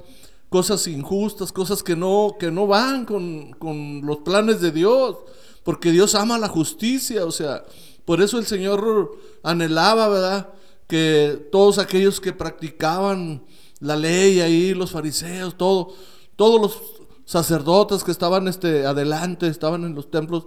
Cosas 0.50 0.87
injustas, 0.88 1.52
cosas 1.52 1.83
que 1.83 1.97
no, 1.97 2.37
que 2.38 2.50
no 2.50 2.66
van 2.66 3.07
con, 3.07 3.52
con 3.52 4.02
los 4.04 4.19
planes 4.19 4.61
de 4.61 4.73
Dios, 4.73 5.16
porque 5.62 5.92
Dios 5.92 6.14
ama 6.14 6.38
la 6.38 6.49
justicia, 6.49 7.25
o 7.25 7.30
sea, 7.30 7.64
por 8.04 8.21
eso 8.21 8.38
el 8.38 8.47
Señor 8.47 9.16
anhelaba, 9.42 10.09
¿verdad? 10.09 10.49
Que 10.88 11.49
todos 11.52 11.78
aquellos 11.78 12.21
que 12.21 12.33
practicaban 12.33 13.45
la 13.78 13.95
ley 13.97 14.40
ahí, 14.40 14.75
los 14.75 14.90
fariseos, 14.90 15.57
todo, 15.57 15.95
todos 16.35 16.61
los 16.61 16.78
sacerdotes 17.25 18.02
que 18.02 18.11
estaban 18.11 18.49
este, 18.49 18.85
adelante, 18.87 19.47
estaban 19.47 19.85
en 19.85 19.95
los 19.95 20.11
templos, 20.11 20.47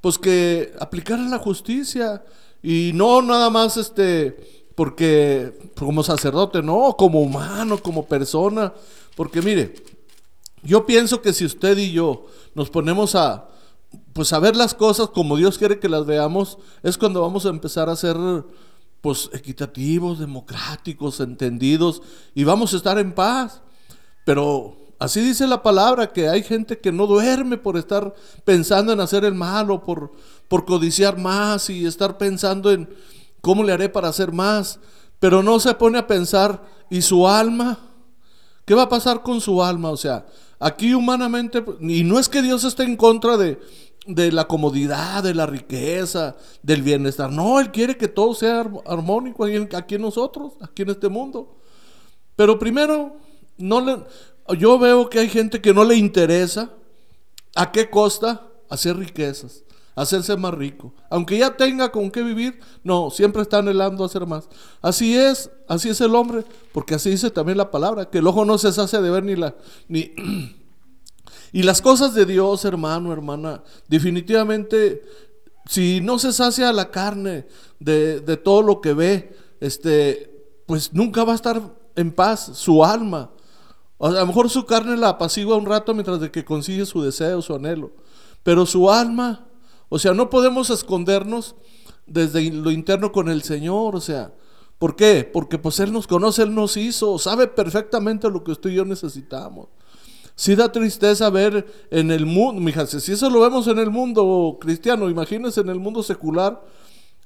pues 0.00 0.18
que 0.18 0.72
aplicaran 0.80 1.30
la 1.30 1.38
justicia 1.38 2.24
y 2.60 2.90
no 2.94 3.22
nada 3.22 3.50
más 3.50 3.76
este, 3.76 4.36
porque 4.74 5.70
como 5.78 6.02
sacerdote, 6.02 6.62
no, 6.62 6.96
como 6.98 7.20
humano, 7.20 7.78
como 7.78 8.06
persona, 8.06 8.74
porque 9.14 9.42
mire, 9.42 9.74
yo 10.62 10.86
pienso 10.86 11.20
que 11.22 11.32
si 11.32 11.44
usted 11.44 11.76
y 11.76 11.92
yo 11.92 12.26
nos 12.54 12.70
ponemos 12.70 13.14
a, 13.14 13.48
pues 14.12 14.32
a 14.32 14.38
ver 14.38 14.56
las 14.56 14.74
cosas 14.74 15.08
como 15.10 15.36
Dios 15.36 15.58
quiere 15.58 15.78
que 15.78 15.88
las 15.88 16.06
veamos, 16.06 16.58
es 16.82 16.98
cuando 16.98 17.20
vamos 17.20 17.46
a 17.46 17.50
empezar 17.50 17.88
a 17.88 17.96
ser 17.96 18.16
pues 19.00 19.28
equitativos, 19.34 20.18
democráticos, 20.18 21.20
entendidos 21.20 22.00
y 22.34 22.44
vamos 22.44 22.72
a 22.72 22.78
estar 22.78 22.98
en 22.98 23.12
paz. 23.12 23.60
Pero 24.24 24.78
así 24.98 25.20
dice 25.20 25.46
la 25.46 25.62
palabra 25.62 26.10
que 26.10 26.28
hay 26.28 26.42
gente 26.42 26.78
que 26.78 26.90
no 26.90 27.06
duerme 27.06 27.58
por 27.58 27.76
estar 27.76 28.14
pensando 28.44 28.94
en 28.94 29.00
hacer 29.00 29.26
el 29.26 29.34
malo, 29.34 29.82
por, 29.82 30.12
por 30.48 30.64
codiciar 30.64 31.18
más 31.18 31.68
y 31.68 31.84
estar 31.84 32.16
pensando 32.16 32.72
en 32.72 32.88
cómo 33.42 33.62
le 33.62 33.74
haré 33.74 33.90
para 33.90 34.08
hacer 34.08 34.32
más, 34.32 34.80
pero 35.20 35.42
no 35.42 35.60
se 35.60 35.74
pone 35.74 35.98
a 35.98 36.06
pensar 36.06 36.64
y 36.88 37.02
su 37.02 37.28
alma 37.28 37.78
¿Qué 38.64 38.74
va 38.74 38.82
a 38.82 38.88
pasar 38.88 39.22
con 39.22 39.40
su 39.40 39.62
alma? 39.62 39.90
O 39.90 39.96
sea, 39.96 40.26
aquí 40.58 40.94
humanamente, 40.94 41.62
y 41.80 42.04
no 42.04 42.18
es 42.18 42.28
que 42.28 42.42
Dios 42.42 42.64
esté 42.64 42.84
en 42.84 42.96
contra 42.96 43.36
de, 43.36 43.58
la 44.06 44.46
comodidad, 44.46 45.22
de 45.22 45.34
la 45.34 45.46
riqueza, 45.46 46.36
del 46.62 46.82
bienestar. 46.82 47.30
No, 47.30 47.60
Él 47.60 47.70
quiere 47.70 47.96
que 47.96 48.08
todo 48.08 48.34
sea 48.34 48.66
armónico 48.86 49.44
aquí 49.74 49.94
en 49.96 50.02
nosotros, 50.02 50.54
aquí 50.60 50.82
en 50.82 50.90
este 50.90 51.08
mundo. 51.08 51.56
Pero 52.36 52.58
primero, 52.58 53.16
no 53.58 53.80
le, 53.80 53.98
yo 54.58 54.78
veo 54.78 55.08
que 55.08 55.20
hay 55.20 55.28
gente 55.28 55.60
que 55.60 55.74
no 55.74 55.84
le 55.84 55.96
interesa 55.96 56.70
a 57.54 57.70
qué 57.70 57.88
costa 57.88 58.48
hacer 58.68 58.96
riquezas, 58.96 59.62
hacerse 59.94 60.36
más 60.36 60.54
rico. 60.54 60.94
Aunque 61.10 61.38
ya 61.38 61.56
tenga 61.56 61.90
con 61.92 62.10
qué 62.10 62.22
vivir, 62.22 62.60
no, 62.82 63.10
siempre 63.10 63.42
está 63.42 63.58
anhelando 63.58 64.04
hacer 64.04 64.26
más. 64.26 64.48
Así 64.82 65.16
es, 65.16 65.50
así 65.68 65.88
es 65.88 66.00
el 66.00 66.14
hombre, 66.14 66.44
porque 66.72 66.94
así 66.94 67.10
dice 67.10 67.30
también 67.30 67.58
la 67.58 67.70
palabra, 67.70 68.10
que 68.10 68.18
el 68.18 68.26
ojo 68.26 68.44
no 68.44 68.58
se 68.58 68.72
sacia 68.72 69.00
de 69.00 69.10
ver 69.10 69.24
ni 69.24 69.36
la 69.36 69.54
ni 69.88 70.12
y 71.52 71.62
las 71.62 71.80
cosas 71.80 72.14
de 72.14 72.26
Dios, 72.26 72.64
hermano, 72.64 73.12
hermana, 73.12 73.62
definitivamente 73.88 75.02
si 75.66 76.00
no 76.00 76.18
se 76.18 76.32
sacia 76.32 76.72
la 76.72 76.90
carne 76.90 77.46
de, 77.78 78.20
de 78.20 78.36
todo 78.36 78.62
lo 78.62 78.80
que 78.80 78.92
ve, 78.92 79.36
este, 79.60 80.30
pues 80.66 80.92
nunca 80.92 81.24
va 81.24 81.32
a 81.32 81.36
estar 81.36 81.62
en 81.96 82.12
paz 82.12 82.50
su 82.54 82.84
alma. 82.84 83.30
a 83.98 84.10
lo 84.10 84.26
mejor 84.26 84.50
su 84.50 84.66
carne 84.66 84.96
la 84.96 85.10
apacigua 85.10 85.56
un 85.56 85.66
rato 85.66 85.94
mientras 85.94 86.20
de 86.20 86.30
que 86.30 86.44
consigue 86.44 86.84
su 86.86 87.02
deseo, 87.02 87.40
su 87.42 87.54
anhelo. 87.54 87.92
Pero 88.42 88.66
su 88.66 88.90
alma, 88.90 89.43
o 89.94 89.98
sea, 90.00 90.12
no 90.12 90.28
podemos 90.28 90.70
escondernos 90.70 91.54
desde 92.04 92.50
lo 92.50 92.72
interno 92.72 93.12
con 93.12 93.28
el 93.28 93.44
Señor, 93.44 93.94
o 93.94 94.00
sea, 94.00 94.34
¿por 94.76 94.96
qué? 94.96 95.22
Porque 95.22 95.56
pues 95.56 95.78
Él 95.78 95.92
nos 95.92 96.08
conoce, 96.08 96.42
Él 96.42 96.52
nos 96.52 96.76
hizo, 96.76 97.16
sabe 97.16 97.46
perfectamente 97.46 98.28
lo 98.28 98.42
que 98.42 98.50
usted 98.50 98.70
y 98.70 98.74
yo 98.74 98.84
necesitamos. 98.84 99.68
Sí 100.34 100.56
da 100.56 100.72
tristeza 100.72 101.30
ver 101.30 101.86
en 101.92 102.10
el 102.10 102.26
mundo, 102.26 102.60
mija, 102.60 102.88
si 102.88 103.12
eso 103.12 103.30
lo 103.30 103.38
vemos 103.38 103.68
en 103.68 103.78
el 103.78 103.90
mundo 103.90 104.58
cristiano, 104.60 105.08
imagínense 105.08 105.60
en 105.60 105.68
el 105.68 105.78
mundo 105.78 106.02
secular, 106.02 106.60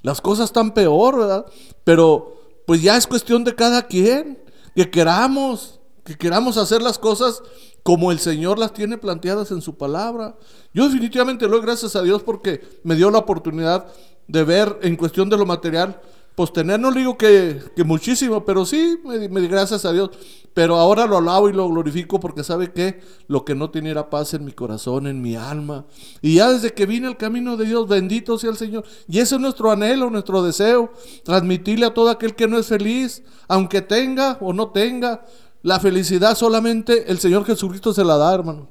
las 0.03 0.21
cosas 0.21 0.51
están 0.51 0.75
peor, 0.75 1.21
¿verdad? 1.21 1.47
Pero 1.85 2.35
pues 2.67 2.83
ya 2.83 2.99
es 2.99 3.07
cuestión 3.07 3.45
de 3.45 3.55
cada 3.55 3.87
quien, 3.87 4.43
que 4.77 4.91
queramos, 4.91 5.81
que 6.05 6.19
queramos 6.19 6.59
hacer 6.59 6.83
las 6.83 6.99
cosas 6.99 7.43
como 7.89 8.13
el 8.13 8.19
Señor 8.19 8.59
las 8.59 8.75
tiene 8.75 8.99
planteadas 8.99 9.51
en 9.51 9.63
su 9.63 9.79
palabra. 9.79 10.37
Yo 10.75 10.85
definitivamente 10.85 11.47
lo 11.47 11.53
doy 11.53 11.63
gracias 11.63 11.97
a 11.97 12.03
Dios 12.03 12.23
porque 12.23 12.61
me 12.85 12.95
dio 12.95 13.11
la 13.11 13.17
oportunidad 13.17 13.87
de 14.27 14.45
ver 14.45 14.79
en 14.83 14.95
cuestión 14.95 15.31
de 15.31 15.39
lo 15.39 15.47
material 15.47 15.99
pues 16.35 16.53
tener, 16.53 16.79
no 16.79 16.93
digo 16.93 17.19
que, 17.19 17.63
muchísimo, 17.85 18.45
pero 18.45 18.65
sí, 18.65 19.01
me, 19.05 19.29
me, 19.29 19.49
gracias 19.49 19.85
a 19.85 19.93
Dios. 19.93 20.11
Pero 20.55 20.77
ahora 20.77 21.05
lo 21.07 21.17
alabo 21.17 21.49
y 21.49 21.53
lo 21.53 21.69
glorifico 21.69 22.21
porque 22.21 22.45
sabe 22.45 22.73
que 22.73 23.01
lo 23.27 23.45
que 23.45 23.57
no 23.57 23.71
tenía 23.71 23.91
era 23.91 24.11
paz 24.11 24.35
en 24.35 24.45
mi 24.45 24.53
corazón, 24.53 25.09
en 25.09 25.21
mi 25.21 25.35
alma. 25.35 25.87
Y 26.21 26.37
ya 26.37 26.53
desde 26.53 26.75
que 26.75 26.87
vine 26.87 27.09
al 27.09 27.17
camino 27.17 27.57
de 27.57 27.65
Dios, 27.65 27.89
bendito 27.89 28.39
sea 28.39 28.51
el 28.51 28.57
Señor. 28.57 28.85
Y 29.09 29.19
ese 29.19 29.35
es 29.35 29.41
nuestro 29.41 29.73
anhelo, 29.73 30.11
nuestro 30.11 30.43
deseo, 30.43 30.93
transmitirle 31.25 31.87
a 31.87 31.95
todo 31.95 32.09
aquel 32.09 32.37
que 32.37 32.47
no 32.47 32.59
es 32.59 32.67
feliz, 32.67 33.25
aunque 33.49 33.83
tenga 33.83 34.39
o 34.41 34.53
no 34.53 34.69
tenga, 34.71 35.25
la 35.69 35.79
felicidad 35.79 36.37
solamente 36.37 37.11
el 37.11 37.19
Señor 37.19 37.45
Jesucristo 37.45 37.93
se 37.93 38.05
la 38.05 38.17
da, 38.17 38.35
hermano. 38.35 38.69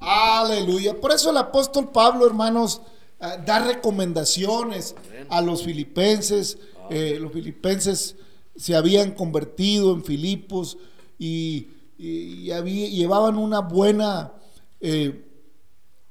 Aleluya. 0.00 1.00
Por 1.00 1.12
eso 1.12 1.30
el 1.30 1.36
apóstol 1.36 1.90
Pablo, 1.92 2.26
hermanos, 2.26 2.82
ah, 3.20 3.36
da 3.36 3.60
recomendaciones 3.60 4.94
a 5.28 5.40
los 5.40 5.62
filipenses 5.62 6.58
eh, 6.90 7.18
los 7.20 7.32
filipenses 7.32 8.16
se 8.56 8.76
habían 8.76 9.12
convertido 9.12 9.92
en 9.92 10.04
Filipos 10.04 10.76
y, 11.18 11.68
llevaban 11.96 13.38
una 13.38 13.60
buena 13.60 14.32
eh, 14.80 15.24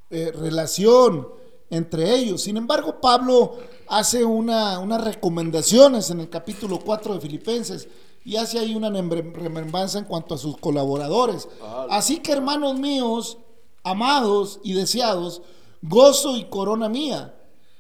eh, 0.10 0.32
relación 0.32 1.28
entre 1.70 2.16
ellos. 2.16 2.42
Sin 2.42 2.58
embargo, 2.58 3.00
Pablo 3.00 3.58
hace 3.88 4.24
unas 4.24 5.04
recomendaciones 5.04 6.10
en 6.10 6.22
el 6.22 6.30
capítulo 6.30 6.80
4 6.80 7.16
de 7.16 7.20
Filipenses 7.20 7.88
y 8.26 8.38
hace 8.38 8.60
ahí 8.60 8.76
una 8.76 8.90
remembranza 8.90 10.00
en 10.00 10.06
cuanto 10.06 10.36
a 10.36 10.38
sus 10.38 10.58
colaboradores. 10.58 11.48
Así 11.90 12.20
que, 12.20 12.32
hermanos 12.32 12.80
míos, 12.80 13.38
amados 13.84 14.60
y 14.64 14.74
deseados, 14.74 15.42
gozo 15.82 16.38
y 16.38 16.46
corona 16.46 16.90
mía 16.90 17.34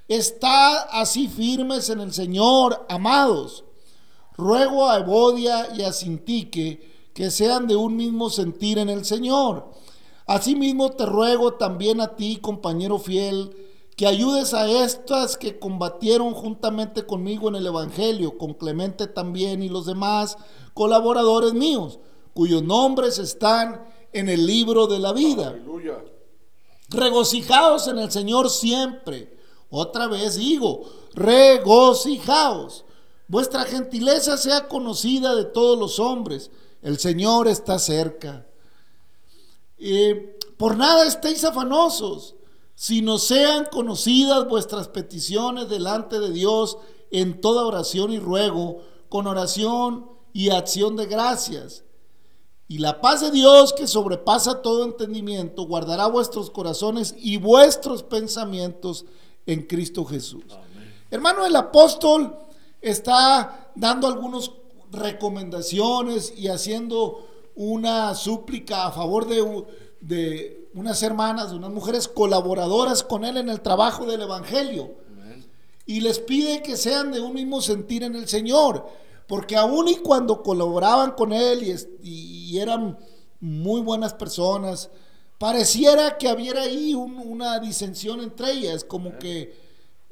Está 0.07 0.81
así 0.81 1.27
firmes 1.27 1.89
en 1.89 2.01
el 2.01 2.13
Señor, 2.13 2.85
amados. 2.89 3.63
Ruego 4.35 4.89
a 4.89 4.97
Evodia 4.97 5.69
y 5.75 5.81
a 5.81 5.93
Sintique 5.93 7.09
que 7.13 7.31
sean 7.31 7.67
de 7.67 7.75
un 7.75 7.95
mismo 7.95 8.29
sentir 8.29 8.79
en 8.79 8.89
el 8.89 9.05
Señor. 9.05 9.71
Asimismo 10.25 10.91
te 10.91 11.05
ruego 11.05 11.53
también 11.53 12.01
a 12.01 12.15
ti, 12.15 12.37
compañero 12.37 12.99
fiel, 12.99 13.55
que 13.95 14.07
ayudes 14.07 14.53
a 14.53 14.67
estas 14.67 15.37
que 15.37 15.59
combatieron 15.59 16.33
juntamente 16.33 17.05
conmigo 17.05 17.49
en 17.49 17.55
el 17.55 17.67
Evangelio, 17.67 18.37
con 18.37 18.53
Clemente 18.53 19.07
también 19.07 19.61
y 19.61 19.69
los 19.69 19.85
demás 19.85 20.37
colaboradores 20.73 21.53
míos, 21.53 21.99
cuyos 22.33 22.63
nombres 22.63 23.19
están 23.19 23.85
en 24.11 24.29
el 24.29 24.45
libro 24.45 24.87
de 24.87 24.99
la 24.99 25.13
vida. 25.13 25.55
Regocijados 26.89 27.87
en 27.87 27.99
el 27.99 28.11
Señor 28.11 28.49
siempre. 28.49 29.37
Otra 29.69 30.07
vez 30.07 30.35
digo, 30.35 30.83
regocijaos. 31.13 32.85
Vuestra 33.27 33.63
gentileza 33.63 34.37
sea 34.37 34.67
conocida 34.67 35.35
de 35.35 35.45
todos 35.45 35.77
los 35.77 35.99
hombres. 35.99 36.51
El 36.81 36.99
Señor 36.99 37.47
está 37.47 37.79
cerca. 37.79 38.45
por 40.57 40.77
nada 40.77 41.05
estéis 41.05 41.43
afanosos, 41.43 42.35
sino 42.75 43.17
sean 43.17 43.65
conocidas 43.71 44.47
vuestras 44.47 44.87
peticiones 44.87 45.69
delante 45.69 46.19
de 46.19 46.31
Dios 46.31 46.77
en 47.11 47.39
toda 47.39 47.65
oración 47.65 48.11
y 48.11 48.19
ruego, 48.19 48.81
con 49.09 49.27
oración 49.27 50.09
y 50.33 50.49
acción 50.49 50.95
de 50.95 51.05
gracias. 51.05 51.83
Y 52.67 52.79
la 52.79 53.01
paz 53.01 53.21
de 53.21 53.29
Dios 53.29 53.73
que 53.73 53.87
sobrepasa 53.87 54.61
todo 54.61 54.83
entendimiento, 54.83 55.67
guardará 55.67 56.07
vuestros 56.07 56.49
corazones 56.49 57.13
y 57.19 57.37
vuestros 57.37 58.01
pensamientos 58.01 59.05
en 59.45 59.63
Cristo 59.67 60.05
Jesús. 60.05 60.45
Hermano, 61.11 61.45
el 61.45 61.55
apóstol 61.55 62.35
está 62.81 63.71
dando 63.75 64.07
algunas 64.07 64.49
recomendaciones 64.91 66.33
y 66.35 66.47
haciendo 66.47 67.27
una 67.55 68.15
súplica 68.15 68.87
a 68.87 68.91
favor 68.91 69.27
de, 69.27 69.65
de 70.01 70.62
unas 70.73 71.01
hermanas, 71.03 71.51
de 71.51 71.57
unas 71.57 71.71
mujeres 71.71 72.07
colaboradoras 72.07 73.03
con 73.03 73.25
él 73.25 73.37
en 73.37 73.49
el 73.49 73.61
trabajo 73.61 74.05
del 74.05 74.21
Evangelio. 74.21 74.95
Y 75.85 75.99
les 75.99 76.19
pide 76.19 76.63
que 76.63 76.77
sean 76.77 77.11
de 77.11 77.19
un 77.19 77.33
mismo 77.33 77.61
sentir 77.61 78.03
en 78.03 78.15
el 78.15 78.27
Señor, 78.27 78.87
porque 79.27 79.55
aun 79.55 79.87
y 79.89 79.97
cuando 79.97 80.41
colaboraban 80.41 81.11
con 81.11 81.33
él 81.33 81.63
y, 82.01 82.51
y 82.51 82.59
eran 82.59 82.97
muy 83.39 83.81
buenas 83.81 84.13
personas, 84.13 84.89
pareciera 85.37 86.17
que 86.17 86.31
hubiera 86.31 86.61
ahí 86.61 86.95
una 86.95 87.59
disensión 87.59 88.21
entre 88.21 88.51
ellas, 88.51 88.85
como 88.85 89.19
que 89.19 89.53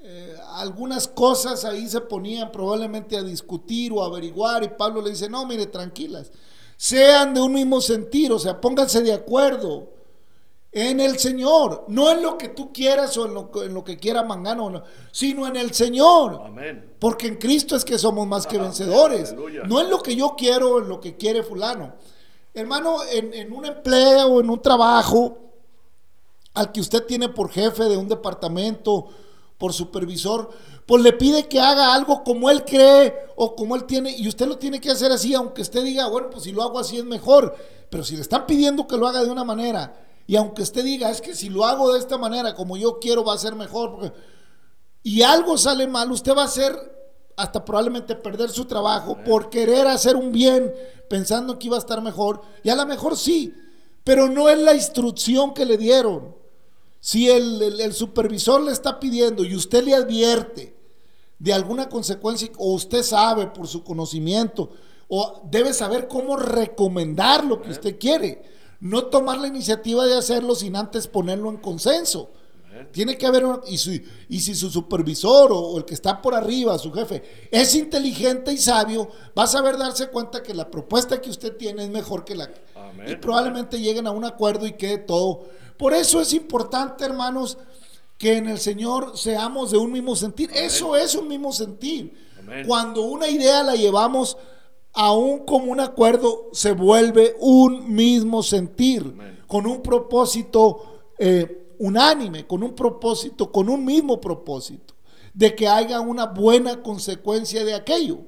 eh, 0.03 0.35
algunas 0.55 1.07
cosas 1.07 1.63
ahí 1.63 1.87
se 1.87 2.01
ponían 2.01 2.51
probablemente 2.51 3.15
a 3.15 3.23
discutir 3.23 3.93
o 3.93 4.03
averiguar 4.03 4.63
y 4.63 4.69
Pablo 4.69 5.01
le 5.01 5.11
dice, 5.11 5.29
no, 5.29 5.45
mire, 5.45 5.67
tranquilas, 5.67 6.31
sean 6.75 7.33
de 7.33 7.39
un 7.39 7.53
mismo 7.53 7.79
sentir, 7.79 8.31
o 8.33 8.39
sea, 8.39 8.59
pónganse 8.59 9.01
de 9.01 9.13
acuerdo 9.13 10.00
en 10.71 11.01
el 11.01 11.19
Señor, 11.19 11.83
no 11.89 12.11
en 12.11 12.21
lo 12.21 12.37
que 12.37 12.49
tú 12.49 12.71
quieras 12.71 13.17
o 13.17 13.25
en 13.25 13.33
lo, 13.33 13.51
en 13.61 13.73
lo 13.73 13.83
que 13.83 13.97
quiera 13.97 14.23
Mangano, 14.23 14.83
sino 15.11 15.45
en 15.45 15.57
el 15.57 15.73
Señor. 15.73 16.43
Porque 16.97 17.27
en 17.27 17.35
Cristo 17.35 17.75
es 17.75 17.83
que 17.83 17.97
somos 17.97 18.25
más 18.25 18.47
que 18.47 18.57
vencedores, 18.57 19.35
no 19.67 19.81
en 19.81 19.89
lo 19.89 20.01
que 20.01 20.15
yo 20.15 20.35
quiero 20.37 20.75
o 20.75 20.79
en 20.79 20.87
lo 20.87 21.01
que 21.01 21.17
quiere 21.17 21.43
fulano. 21.43 21.93
Hermano, 22.53 22.99
en, 23.11 23.51
un 23.51 23.65
empleo, 23.65 24.39
en 24.39 24.49
un 24.49 24.61
trabajo, 24.61 25.37
al 26.53 26.71
que 26.71 26.79
usted 26.79 27.05
tiene 27.05 27.29
por 27.29 27.49
jefe 27.49 27.85
de 27.85 27.97
un 27.97 28.07
departamento, 28.07 29.09
por 29.57 29.73
supervisor, 29.73 30.49
pues 30.85 31.03
le 31.03 31.13
pide 31.13 31.47
que 31.47 31.59
haga 31.59 31.93
algo 31.93 32.23
como 32.23 32.49
él 32.49 32.65
cree 32.65 33.13
o 33.35 33.55
como 33.55 33.75
él 33.75 33.83
tiene, 33.83 34.15
y 34.17 34.27
usted 34.27 34.47
lo 34.47 34.57
tiene 34.57 34.79
que 34.81 34.89
hacer 34.89 35.11
así, 35.11 35.33
aunque 35.33 35.61
usted 35.61 35.83
diga, 35.83 36.07
bueno, 36.07 36.29
pues 36.29 36.43
si 36.43 36.51
lo 36.51 36.63
hago 36.63 36.79
así 36.79 36.97
es 36.97 37.05
mejor, 37.05 37.55
pero 37.89 38.03
si 38.03 38.15
le 38.15 38.21
están 38.21 38.45
pidiendo 38.45 38.87
que 38.87 38.97
lo 38.97 39.07
haga 39.07 39.23
de 39.23 39.29
una 39.29 39.43
manera, 39.43 39.93
y 40.31 40.37
aunque 40.37 40.61
usted 40.61 40.85
diga, 40.85 41.09
es 41.09 41.19
que 41.19 41.35
si 41.35 41.49
lo 41.49 41.65
hago 41.65 41.91
de 41.91 41.99
esta 41.99 42.17
manera, 42.17 42.55
como 42.55 42.77
yo 42.77 42.99
quiero, 42.99 43.25
va 43.25 43.33
a 43.33 43.37
ser 43.37 43.53
mejor, 43.53 44.13
y 45.03 45.23
algo 45.23 45.57
sale 45.57 45.87
mal, 45.87 46.09
usted 46.09 46.33
va 46.33 46.43
a 46.43 46.45
hacer 46.45 46.73
hasta 47.35 47.65
probablemente 47.65 48.15
perder 48.15 48.49
su 48.49 48.63
trabajo 48.63 49.17
por 49.25 49.49
querer 49.49 49.87
hacer 49.87 50.15
un 50.15 50.31
bien 50.31 50.73
pensando 51.09 51.59
que 51.59 51.67
iba 51.67 51.75
a 51.75 51.79
estar 51.79 52.01
mejor. 52.01 52.43
Y 52.63 52.69
a 52.69 52.77
lo 52.77 52.85
mejor 52.85 53.17
sí, 53.17 53.53
pero 54.05 54.29
no 54.29 54.47
es 54.47 54.57
la 54.57 54.73
instrucción 54.73 55.53
que 55.53 55.65
le 55.65 55.75
dieron. 55.77 56.33
Si 57.01 57.29
el, 57.29 57.91
supervisor 57.91 58.61
le 58.61 58.71
está 58.71 59.01
pidiendo 59.01 59.43
y 59.43 59.53
usted 59.53 59.83
le 59.83 59.95
advierte 59.95 60.73
de 61.39 61.51
alguna 61.51 61.89
consecuencia 61.89 62.49
o 62.57 62.71
usted 62.71 63.03
sabe 63.03 63.47
por 63.47 63.67
su 63.67 63.83
conocimiento 63.83 64.69
o 65.09 65.41
debe 65.51 65.73
saber 65.73 66.07
cómo 66.07 66.37
recomendar 66.37 67.43
lo 67.43 67.61
que 67.61 67.71
usted 67.71 67.99
quiere, 67.99 68.41
no 68.81 69.05
tomar 69.05 69.37
la 69.37 69.47
iniciativa 69.47 70.05
de 70.05 70.17
hacerlo 70.17 70.55
sin 70.55 70.75
antes 70.75 71.07
ponerlo 71.07 71.49
en 71.49 71.57
consenso. 71.57 72.29
Tiene 72.91 73.17
que 73.17 73.27
haber, 73.27 73.45
y, 73.67 73.75
y 74.29 74.39
si 74.39 74.55
su 74.55 74.69
supervisor 74.69 75.51
o, 75.53 75.77
el 75.77 75.85
que 75.85 75.93
está 75.93 76.21
por 76.21 76.33
arriba, 76.33 76.77
su 76.79 76.91
jefe, 76.91 77.47
es 77.51 77.75
inteligente 77.75 78.51
y 78.51 78.57
sabio, 78.57 79.07
va 79.37 79.43
a 79.43 79.47
saber 79.47 79.77
darse 79.77 80.07
cuenta 80.07 80.41
que 80.41 80.53
la 80.53 80.69
propuesta 80.69 81.21
que 81.21 81.29
usted 81.29 81.55
tiene 81.57 81.83
es 81.83 81.89
mejor 81.89 82.25
que 82.25 82.35
la... 82.35 82.49
Y 83.07 83.15
probablemente 83.15 83.79
lleguen 83.79 84.07
a 84.07 84.11
un 84.11 84.25
acuerdo 84.25 84.65
y 84.65 84.73
quede 84.73 84.97
todo. 84.97 85.45
Por 85.77 85.93
eso 85.93 86.21
es 86.21 86.33
importante, 86.33 87.05
hermanos, 87.05 87.57
que 88.17 88.37
en 88.37 88.49
el 88.49 88.59
Señor 88.59 89.17
seamos 89.17 89.71
de 89.71 89.77
un 89.77 89.91
mismo 89.91 90.15
sentir. 90.15 90.49
Eso 90.53 90.95
es 90.95 91.15
un 91.15 91.27
mismo 91.27 91.51
sentir. 91.53 92.13
Cuando 92.67 93.03
una 93.03 93.27
idea 93.27 93.63
la 93.63 93.75
llevamos 93.75 94.37
a 94.93 95.13
un 95.13 95.39
común 95.45 95.79
acuerdo, 95.79 96.49
se 96.51 96.73
vuelve 96.73 97.35
un 97.39 97.93
mismo 97.93 98.43
sentir, 98.43 99.15
con 99.47 99.65
un 99.65 99.81
propósito 99.81 101.11
eh, 101.17 101.73
unánime, 101.79 102.45
con 102.45 102.63
un 102.63 102.73
propósito, 102.73 103.51
con 103.51 103.69
un 103.69 103.85
mismo 103.85 104.19
propósito, 104.19 104.93
de 105.33 105.55
que 105.55 105.67
haya 105.67 105.99
una 106.01 106.25
buena 106.25 106.81
consecuencia 106.81 107.63
de 107.63 107.73
aquello. 107.73 108.19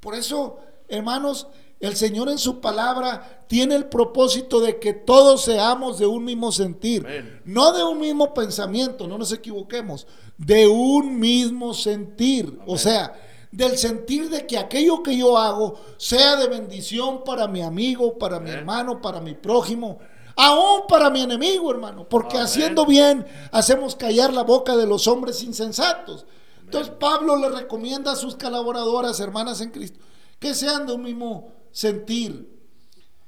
Por 0.00 0.14
eso, 0.14 0.58
hermanos, 0.88 1.46
el 1.80 1.96
Señor 1.96 2.28
en 2.28 2.38
su 2.38 2.60
palabra 2.60 3.44
tiene 3.48 3.74
el 3.74 3.86
propósito 3.86 4.60
de 4.60 4.78
que 4.78 4.92
todos 4.92 5.42
seamos 5.42 5.98
de 5.98 6.06
un 6.06 6.24
mismo 6.24 6.52
sentir, 6.52 7.06
no 7.44 7.72
de 7.72 7.82
un 7.82 7.98
mismo 7.98 8.34
pensamiento, 8.34 9.06
no 9.08 9.18
nos 9.18 9.32
equivoquemos, 9.32 10.06
de 10.36 10.66
un 10.66 11.18
mismo 11.18 11.72
sentir. 11.74 12.58
O 12.66 12.76
sea, 12.76 13.14
del 13.50 13.76
sentir 13.76 14.30
de 14.30 14.46
que 14.46 14.58
aquello 14.58 15.02
que 15.02 15.16
yo 15.16 15.36
hago 15.36 15.80
sea 15.96 16.36
de 16.36 16.48
bendición 16.48 17.24
para 17.24 17.48
mi 17.48 17.62
amigo, 17.62 18.18
para 18.18 18.38
mi 18.38 18.50
hermano, 18.50 19.00
para 19.00 19.20
mi 19.20 19.34
prójimo, 19.34 19.98
aún 20.36 20.82
para 20.88 21.10
mi 21.10 21.22
enemigo, 21.22 21.70
hermano, 21.70 22.08
porque 22.08 22.38
haciendo 22.38 22.86
bien 22.86 23.26
hacemos 23.50 23.96
callar 23.96 24.32
la 24.32 24.44
boca 24.44 24.76
de 24.76 24.86
los 24.86 25.08
hombres 25.08 25.42
insensatos. 25.42 26.26
Entonces 26.62 26.94
Pablo 27.00 27.36
le 27.36 27.48
recomienda 27.48 28.12
a 28.12 28.16
sus 28.16 28.36
colaboradoras, 28.36 29.18
hermanas 29.18 29.60
en 29.60 29.70
Cristo, 29.70 29.98
que 30.38 30.54
sean 30.54 30.86
de 30.86 30.92
un 30.92 31.02
mismo 31.02 31.52
sentir. 31.72 32.60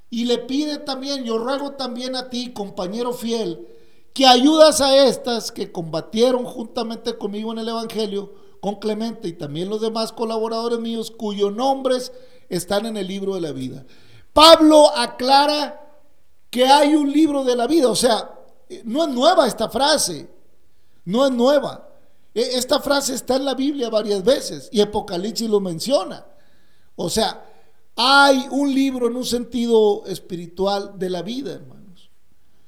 Y 0.09 0.27
le 0.27 0.39
pide 0.39 0.79
también, 0.79 1.25
yo 1.25 1.39
ruego 1.39 1.73
también 1.73 2.15
a 2.15 2.31
ti, 2.31 2.53
compañero 2.53 3.13
fiel, 3.13 3.67
que 4.13 4.27
ayudas 4.27 4.81
a 4.81 5.07
estas 5.07 5.51
que 5.51 5.73
combatieron 5.73 6.45
juntamente 6.45 7.17
conmigo 7.17 7.51
en 7.53 7.59
el 7.59 7.69
Evangelio, 7.69 8.35
con 8.62 8.77
Clemente 8.77 9.27
y 9.27 9.33
también 9.33 9.68
los 9.68 9.81
demás 9.81 10.12
colaboradores 10.12 10.79
míos 10.79 11.11
cuyos 11.11 11.53
nombres 11.53 12.12
están 12.48 12.87
en 12.87 12.96
el 12.96 13.09
libro 13.09 13.35
de 13.35 13.40
la 13.40 13.51
vida. 13.51 13.85
Pablo 14.33 14.88
aclara 14.96 16.01
que 16.48 16.64
hay 16.64 16.94
un 16.94 17.11
libro 17.11 17.42
de 17.42 17.57
la 17.57 17.66
vida, 17.66 17.90
o 17.90 17.96
sea, 17.96 18.31
no 18.85 19.03
es 19.03 19.11
nueva 19.11 19.48
esta 19.48 19.68
frase, 19.68 20.31
no 21.07 21.27
es 21.27 21.33
nueva. 21.33 21.88
E, 22.33 22.57
esta 22.57 22.79
frase 22.79 23.14
está 23.14 23.35
en 23.35 23.46
la 23.46 23.57
Biblia 23.57 23.90
varias 23.90 24.22
veces 24.22 24.68
y 24.70 24.81
Apocalipsis 24.81 25.51
lo 25.51 25.59
menciona. 25.59 26.25
O 26.94 27.11
sea, 27.11 27.44
hay 27.96 28.46
un 28.53 28.72
libro 28.72 29.09
en 29.09 29.16
un 29.16 29.25
sentido 29.25 30.05
espiritual 30.07 30.92
de 31.01 31.11
la 31.11 31.22
vida, 31.22 31.55
hermanos, 31.55 32.11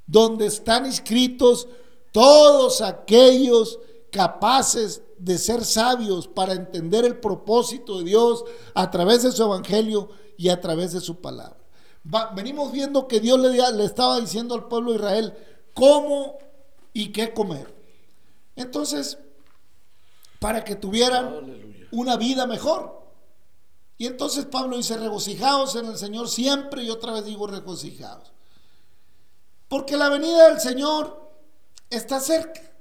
donde 0.09 0.46
están 0.46 0.87
escritos 0.87 1.68
todos 2.11 2.80
aquellos 2.80 3.78
capaces 4.11 5.02
de 5.24 5.38
ser 5.38 5.64
sabios 5.64 6.28
para 6.28 6.52
entender 6.52 7.04
el 7.04 7.18
propósito 7.18 7.98
de 7.98 8.04
Dios 8.04 8.44
a 8.74 8.90
través 8.90 9.22
de 9.22 9.32
su 9.32 9.42
evangelio 9.42 10.10
y 10.37 10.50
a 10.50 10.60
través 10.60 10.92
de 10.92 11.00
su 11.00 11.20
palabra. 11.20 11.56
venimos 12.34 12.70
viendo 12.72 13.08
que 13.08 13.20
Dios 13.20 13.40
le, 13.40 13.50
le 13.72 13.84
estaba 13.84 14.20
diciendo 14.20 14.54
al 14.54 14.68
pueblo 14.68 14.90
de 14.90 14.98
Israel 14.98 15.34
cómo 15.72 16.37
y 16.92 17.10
qué 17.10 17.32
comer. 17.32 17.74
Entonces, 18.54 19.18
para 20.40 20.62
que 20.62 20.76
tuvieran 20.76 21.64
una 21.90 22.16
vida 22.16 22.46
mejor. 22.46 23.02
Y 23.96 24.06
entonces 24.06 24.44
Pablo 24.44 24.76
dice, 24.76 24.98
regocijaos 24.98 25.74
en 25.76 25.87
el 25.87 25.96
Señor 25.96 26.28
siempre, 26.28 26.82
y 26.82 26.90
otra 26.90 27.12
vez 27.12 27.24
digo 27.24 27.46
regocijaos. 27.46 28.32
Porque 29.68 29.96
la 29.96 30.10
venida 30.10 30.50
del 30.50 30.60
Señor 30.60 31.30
está 31.88 32.20
cerca. 32.20 32.73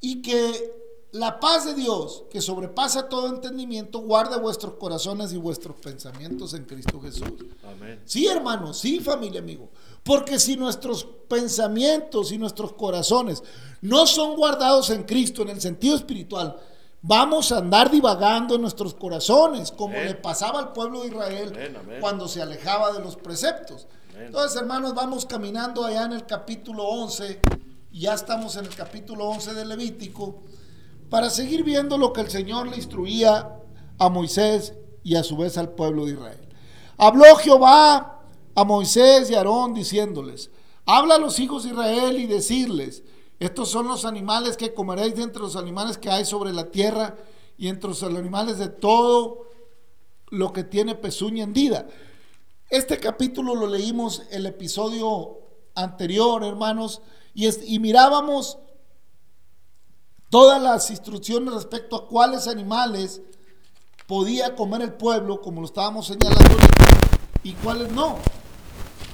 Y 0.00 0.22
que 0.22 0.86
la 1.12 1.40
paz 1.40 1.64
de 1.64 1.74
Dios, 1.74 2.24
que 2.30 2.40
sobrepasa 2.40 3.08
todo 3.08 3.28
entendimiento, 3.28 4.00
guarda 4.00 4.38
vuestros 4.38 4.74
corazones 4.74 5.32
y 5.32 5.36
vuestros 5.36 5.76
pensamientos 5.76 6.54
en 6.54 6.64
Cristo 6.64 7.00
Jesús. 7.00 7.32
Amén. 7.64 8.00
Sí, 8.04 8.26
hermano, 8.26 8.74
sí, 8.74 9.00
familia, 9.00 9.40
amigo. 9.40 9.70
Porque 10.02 10.38
si 10.38 10.56
nuestros 10.56 11.04
pensamientos 11.28 12.32
y 12.32 12.38
nuestros 12.38 12.72
corazones 12.74 13.42
no 13.80 14.06
son 14.06 14.36
guardados 14.36 14.90
en 14.90 15.04
Cristo 15.04 15.42
en 15.42 15.48
el 15.48 15.60
sentido 15.60 15.96
espiritual, 15.96 16.56
vamos 17.02 17.50
a 17.50 17.58
andar 17.58 17.90
divagando 17.90 18.54
en 18.56 18.62
nuestros 18.62 18.94
corazones, 18.94 19.72
como 19.72 19.94
le 19.94 20.14
pasaba 20.14 20.58
al 20.58 20.72
pueblo 20.72 21.02
de 21.02 21.08
Israel 21.08 21.98
cuando 22.00 22.28
se 22.28 22.42
alejaba 22.42 22.92
de 22.92 23.00
los 23.00 23.16
preceptos. 23.16 23.86
Entonces, 24.18 24.60
hermanos, 24.60 24.94
vamos 24.94 25.26
caminando 25.26 25.84
allá 25.84 26.04
en 26.04 26.12
el 26.12 26.26
capítulo 26.26 26.84
11 26.84 27.40
ya 27.98 28.12
estamos 28.12 28.56
en 28.56 28.66
el 28.66 28.74
capítulo 28.74 29.24
11 29.24 29.54
de 29.54 29.64
Levítico, 29.64 30.42
para 31.08 31.30
seguir 31.30 31.64
viendo 31.64 31.96
lo 31.96 32.12
que 32.12 32.20
el 32.20 32.30
Señor 32.30 32.68
le 32.68 32.76
instruía 32.76 33.58
a 33.98 34.08
Moisés 34.10 34.74
y 35.02 35.14
a 35.14 35.22
su 35.22 35.36
vez 35.36 35.56
al 35.56 35.70
pueblo 35.70 36.04
de 36.04 36.12
Israel. 36.12 36.48
Habló 36.98 37.36
Jehová 37.36 38.22
a 38.54 38.64
Moisés 38.64 39.30
y 39.30 39.34
a 39.34 39.38
Aarón 39.38 39.72
diciéndoles, 39.72 40.50
habla 40.84 41.14
a 41.14 41.18
los 41.18 41.38
hijos 41.38 41.64
de 41.64 41.70
Israel 41.70 42.20
y 42.20 42.26
decirles, 42.26 43.02
estos 43.38 43.70
son 43.70 43.88
los 43.88 44.04
animales 44.04 44.58
que 44.58 44.74
comeréis 44.74 45.14
de 45.14 45.22
entre 45.22 45.40
los 45.40 45.56
animales 45.56 45.96
que 45.96 46.10
hay 46.10 46.26
sobre 46.26 46.52
la 46.52 46.70
tierra 46.70 47.16
y 47.56 47.68
entre 47.68 47.88
los 47.88 48.02
animales 48.02 48.58
de 48.58 48.68
todo 48.68 49.46
lo 50.28 50.52
que 50.52 50.64
tiene 50.64 50.96
pezuña 50.96 51.44
hendida. 51.44 51.86
Este 52.68 52.98
capítulo 52.98 53.54
lo 53.54 53.68
leímos 53.68 54.22
el 54.30 54.44
episodio 54.44 55.45
anterior, 55.76 56.42
hermanos, 56.42 57.00
y, 57.34 57.78
mirábamos 57.78 58.58
todas 60.30 60.60
las 60.60 60.90
instrucciones 60.90 61.54
respecto 61.54 61.96
a 61.96 62.08
cuáles 62.08 62.48
animales 62.48 63.20
podía 64.06 64.56
comer 64.56 64.82
el 64.82 64.94
pueblo, 64.94 65.40
como 65.40 65.60
lo 65.60 65.66
estábamos 65.66 66.06
señalando 66.06 66.56
y 67.42 67.52
cuáles 67.52 67.92
no. 67.92 68.16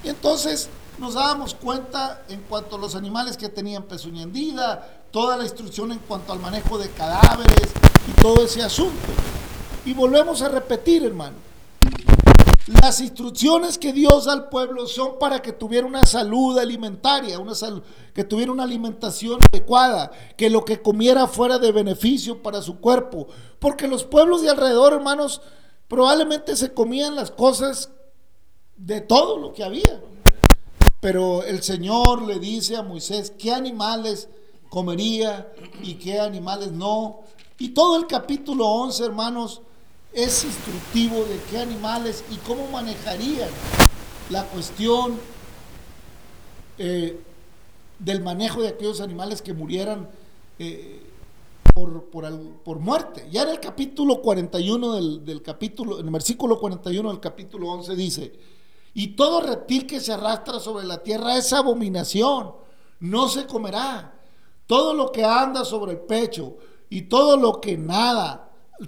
Y 0.03 0.09
entonces 0.09 0.69
nos 0.97 1.15
dábamos 1.15 1.53
cuenta 1.53 2.23
en 2.29 2.41
cuanto 2.43 2.77
a 2.77 2.79
los 2.79 2.95
animales 2.95 3.35
que 3.35 3.49
tenían 3.49 3.83
pezuña 3.83 4.23
hendida, 4.23 5.03
toda 5.11 5.37
la 5.37 5.43
instrucción 5.43 5.91
en 5.91 5.99
cuanto 5.99 6.33
al 6.33 6.39
manejo 6.39 6.77
de 6.77 6.89
cadáveres 6.89 7.71
y 8.07 8.21
todo 8.21 8.43
ese 8.43 8.63
asunto. 8.63 9.07
Y 9.85 9.93
volvemos 9.93 10.41
a 10.41 10.49
repetir, 10.49 11.03
hermano. 11.03 11.52
Las 12.67 13.01
instrucciones 13.01 13.77
que 13.77 13.91
Dios 13.91 14.27
al 14.27 14.47
pueblo 14.47 14.87
son 14.87 15.19
para 15.19 15.41
que 15.41 15.51
tuviera 15.51 15.85
una 15.85 16.05
salud 16.05 16.57
alimentaria, 16.57 17.37
una 17.37 17.51
que 18.13 18.23
tuviera 18.23 18.53
una 18.53 18.63
alimentación 18.63 19.39
adecuada, 19.51 20.11
que 20.37 20.49
lo 20.49 20.63
que 20.63 20.81
comiera 20.81 21.27
fuera 21.27 21.59
de 21.59 21.73
beneficio 21.73 22.41
para 22.41 22.61
su 22.61 22.79
cuerpo. 22.79 23.27
Porque 23.59 23.85
los 23.85 24.05
pueblos 24.05 24.41
de 24.41 24.49
alrededor, 24.49 24.93
hermanos, 24.93 25.41
probablemente 25.89 26.55
se 26.55 26.73
comían 26.73 27.15
las 27.15 27.31
cosas 27.31 27.91
de 28.77 29.01
todo 29.01 29.37
lo 29.37 29.51
que 29.51 29.65
había. 29.65 30.01
Pero 31.01 31.43
el 31.43 31.63
Señor 31.63 32.21
le 32.21 32.39
dice 32.39 32.77
a 32.77 32.81
Moisés 32.81 33.33
qué 33.37 33.51
animales 33.51 34.29
comería 34.69 35.51
y 35.81 35.95
qué 35.95 36.21
animales 36.21 36.71
no. 36.71 37.23
Y 37.59 37.69
todo 37.69 37.97
el 37.97 38.07
capítulo 38.07 38.65
11, 38.67 39.03
hermanos, 39.03 39.61
es 40.13 40.43
instructivo 40.43 41.23
de 41.25 41.39
qué 41.49 41.57
animales 41.57 42.23
y 42.29 42.35
cómo 42.37 42.67
manejarían 42.67 43.49
la 44.29 44.45
cuestión 44.45 45.19
eh, 46.77 47.19
del 47.99 48.21
manejo 48.21 48.61
de 48.61 48.69
aquellos 48.69 49.01
animales 49.01 49.41
que 49.41 49.53
murieran 49.53 50.09
eh, 50.59 51.01
por, 51.73 52.03
por, 52.11 52.79
muerte. 52.79 53.27
Ya 53.31 53.43
en 53.43 53.49
el 53.49 53.59
capítulo 53.59 54.21
41 54.21 54.93
del, 54.93 55.25
del, 55.25 55.41
capítulo, 55.41 55.99
en 55.99 56.05
el 56.05 56.11
versículo 56.11 56.59
41 56.59 57.09
del 57.09 57.19
capítulo 57.19 57.69
11 57.71 57.95
dice, 57.95 58.33
y 58.93 59.09
todo 59.09 59.41
reptil 59.41 59.87
que 59.87 59.99
se 59.99 60.13
arrastra 60.13 60.59
sobre 60.59 60.85
la 60.85 61.01
tierra 61.01 61.35
es 61.35 61.51
abominación, 61.51 62.53
no 62.99 63.27
se 63.27 63.47
comerá. 63.47 64.19
Todo 64.67 64.93
lo 64.93 65.11
que 65.11 65.25
anda 65.25 65.65
sobre 65.65 65.93
el 65.93 65.99
pecho 65.99 66.55
y 66.89 67.03
todo 67.03 67.35
lo 67.35 67.59
que 67.59 67.77
nada 67.77 68.42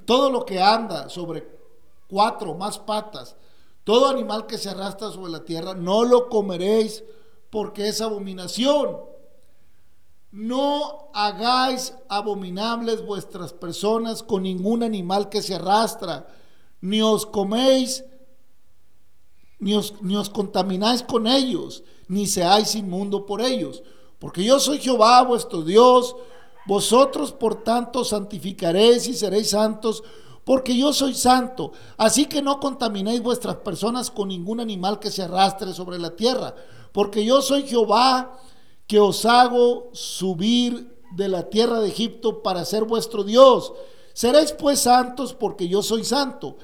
todo 0.05 0.29
lo 0.29 0.45
que 0.45 0.61
anda 0.61 1.09
sobre 1.09 1.47
cuatro 2.07 2.55
más 2.55 2.79
patas, 2.79 3.35
todo 3.83 4.07
animal 4.07 4.47
que 4.47 4.57
se 4.57 4.69
arrastra 4.69 5.11
sobre 5.11 5.31
la 5.31 5.45
tierra, 5.45 5.73
no 5.75 6.03
lo 6.03 6.29
comeréis 6.29 7.03
porque 7.49 7.87
es 7.87 8.01
abominación. 8.01 8.97
No 10.31 11.09
hagáis 11.13 11.93
abominables 12.09 13.05
vuestras 13.05 13.53
personas 13.53 14.21
con 14.21 14.43
ningún 14.43 14.83
animal 14.83 15.29
que 15.29 15.41
se 15.41 15.55
arrastra, 15.55 16.27
ni 16.81 17.01
os 17.01 17.25
coméis, 17.25 18.03
ni 19.59 19.75
os, 19.75 19.93
ni 20.01 20.17
os 20.17 20.29
contamináis 20.29 21.01
con 21.03 21.25
ellos, 21.25 21.83
ni 22.07 22.27
seáis 22.27 22.75
inmundo 22.75 23.25
por 23.25 23.41
ellos 23.41 23.81
Porque 24.19 24.43
yo 24.43 24.59
soy 24.59 24.79
Jehová 24.79 25.23
vuestro 25.23 25.61
Dios. 25.61 26.15
Vosotros 26.65 27.31
por 27.31 27.63
tanto 27.63 28.03
santificaréis 28.03 29.07
y 29.07 29.13
seréis 29.13 29.51
santos, 29.51 30.03
porque 30.43 30.77
yo 30.77 30.93
soy 30.93 31.13
santo. 31.13 31.71
Así 31.97 32.25
que 32.25 32.41
no 32.41 32.59
contaminéis 32.59 33.21
vuestras 33.21 33.57
personas 33.57 34.09
con 34.11 34.29
ningún 34.29 34.59
animal 34.59 34.99
que 34.99 35.11
se 35.11 35.23
arrastre 35.23 35.73
sobre 35.73 35.99
la 35.99 36.15
tierra, 36.15 36.55
porque 36.91 37.25
yo 37.25 37.41
soy 37.41 37.63
Jehová 37.63 38.39
que 38.87 38.99
os 38.99 39.25
hago 39.25 39.89
subir 39.93 40.95
de 41.15 41.27
la 41.27 41.49
tierra 41.49 41.79
de 41.79 41.89
Egipto 41.89 42.43
para 42.43 42.65
ser 42.65 42.83
vuestro 42.83 43.23
Dios. 43.23 43.73
Seréis 44.13 44.51
pues 44.51 44.79
santos 44.79 45.33
porque 45.33 45.67
yo 45.67 45.81
soy 45.81 46.03
santo. 46.03 46.57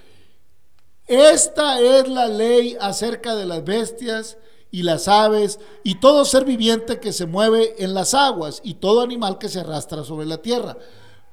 Esta 1.07 1.79
es 1.81 2.07
la 2.07 2.27
ley 2.27 2.77
acerca 2.79 3.35
de 3.35 3.45
las 3.45 3.63
bestias 3.63 4.37
y 4.71 4.83
las 4.83 5.07
aves 5.07 5.59
y 5.83 5.95
todo 5.95 6.23
ser 6.25 6.45
viviente 6.45 6.99
que 6.99 7.11
se 7.11 7.25
mueve 7.25 7.75
en 7.83 7.93
las 7.93 8.13
aguas 8.13 8.61
y 8.63 8.75
todo 8.75 9.01
animal 9.01 9.37
que 9.37 9.49
se 9.49 9.59
arrastra 9.59 10.03
sobre 10.03 10.25
la 10.25 10.41
tierra, 10.41 10.77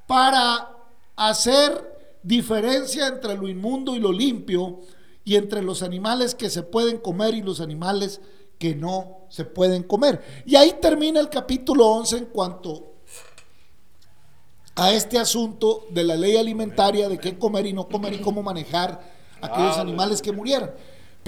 para 0.06 0.76
hacer 1.16 1.98
diferencia 2.22 3.06
entre 3.06 3.36
lo 3.36 3.48
inmundo 3.48 3.94
y 3.94 4.00
lo 4.00 4.12
limpio 4.12 4.80
y 5.24 5.36
entre 5.36 5.62
los 5.62 5.82
animales 5.82 6.34
que 6.34 6.50
se 6.50 6.62
pueden 6.62 6.98
comer 6.98 7.34
y 7.34 7.42
los 7.42 7.60
animales 7.60 8.20
que 8.58 8.74
no 8.74 9.18
se 9.28 9.44
pueden 9.44 9.84
comer. 9.84 10.42
Y 10.44 10.56
ahí 10.56 10.76
termina 10.80 11.20
el 11.20 11.28
capítulo 11.28 11.86
11 11.86 12.18
en 12.18 12.24
cuanto 12.26 12.94
a 14.74 14.92
este 14.92 15.18
asunto 15.18 15.86
de 15.90 16.04
la 16.04 16.16
ley 16.16 16.36
alimentaria, 16.36 17.08
de 17.08 17.18
qué 17.18 17.38
comer 17.38 17.66
y 17.66 17.72
no 17.72 17.88
comer 17.88 18.14
y 18.14 18.18
cómo 18.18 18.42
manejar 18.42 19.00
aquellos 19.40 19.76
animales 19.76 20.22
que 20.22 20.32
murieran. 20.32 20.72